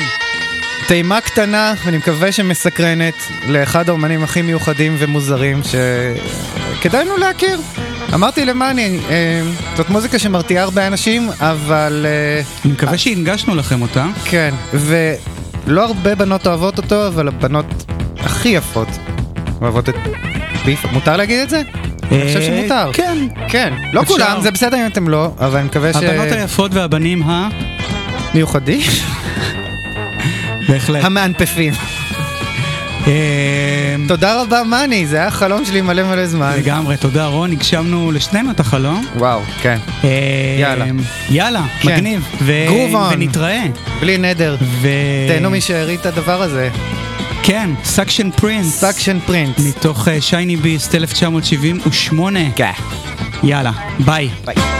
טעימה 0.87 1.21
קטנה, 1.21 1.73
ואני 1.85 1.97
מקווה 1.97 2.31
שמסקרנת, 2.31 3.13
לאחד 3.47 3.89
האומנים 3.89 4.23
הכי 4.23 4.41
מיוחדים 4.41 4.95
ומוזרים 4.99 5.61
שכדאי 5.63 7.05
לנו 7.05 7.17
להכיר. 7.17 7.59
אמרתי 8.13 8.45
למאני, 8.45 8.99
אה, 9.09 9.41
זאת 9.75 9.89
מוזיקה 9.89 10.19
שמרתיעה 10.19 10.63
הרבה 10.63 10.87
אנשים, 10.87 11.29
אבל... 11.39 12.05
אה, 12.09 12.41
אני 12.65 12.73
מקווה 12.73 12.97
שהנגשנו 12.97 13.55
לכם 13.55 13.81
אותה. 13.81 14.05
כן, 14.25 14.53
ולא 14.73 15.85
הרבה 15.85 16.15
בנות 16.15 16.47
אוהבות 16.47 16.77
אותו, 16.77 17.07
אבל 17.07 17.27
הבנות 17.27 17.85
הכי 18.19 18.49
יפות 18.49 18.89
אוהבות 19.63 19.89
את 19.89 19.95
ביף. 20.65 20.85
מותר 20.91 21.17
להגיד 21.17 21.39
את 21.39 21.49
זה? 21.49 21.61
אני 22.11 22.21
חושב 22.25 22.39
אה, 22.39 22.45
שמותר. 22.45 22.89
כן. 22.93 23.17
כן, 23.47 23.73
לא. 23.93 24.03
כולם, 24.03 24.41
זה 24.41 24.51
בסדר 24.51 24.77
אם 24.77 24.87
אתם 24.87 25.07
לא, 25.07 25.31
אבל 25.39 25.57
אני 25.57 25.67
מקווה 25.67 25.93
ש... 25.93 25.95
הבנות 25.95 26.31
היפות 26.31 26.73
והבנים 26.73 27.23
ה... 27.23 27.49
מיוחדים? 28.33 28.81
בהחלט. 30.69 31.03
המאנפפים. 31.03 31.73
אה, 33.07 33.95
תודה 34.07 34.41
רבה 34.41 34.63
מאני, 34.63 35.07
זה 35.07 35.17
היה 35.17 35.31
חלום 35.31 35.65
שלי 35.65 35.81
מלא 35.81 36.03
מלא 36.03 36.25
זמן. 36.25 36.53
לגמרי, 36.57 36.97
תודה 36.97 37.25
רון, 37.25 37.51
הגשמנו 37.51 38.11
לשנינו 38.11 38.51
את 38.51 38.59
החלום. 38.59 39.05
וואו, 39.15 39.41
כן. 39.61 39.77
אה, 40.03 40.09
יאללה. 40.59 40.85
יאללה, 41.29 41.63
כן. 41.81 41.95
מגניב. 41.95 42.27
on. 42.93 43.13
ונתראה. 43.13 43.63
בלי 43.99 44.17
נדר. 44.17 44.55
תהנו 45.27 45.49
משארית 45.49 46.05
הדבר 46.05 46.41
הזה. 46.41 46.69
כן, 47.45 47.69
Suction 47.83 48.31
Prints. 48.31 48.79
Suction 48.79 49.19
Prints. 49.19 49.59
מתוך 49.59 50.07
Shiny 50.19 50.55
Beast 50.55 50.95
1978. 50.95 52.39
כן. 52.55 52.71
יאללה, 53.43 53.71
ביי. 54.05 54.29
ביי. 54.45 54.72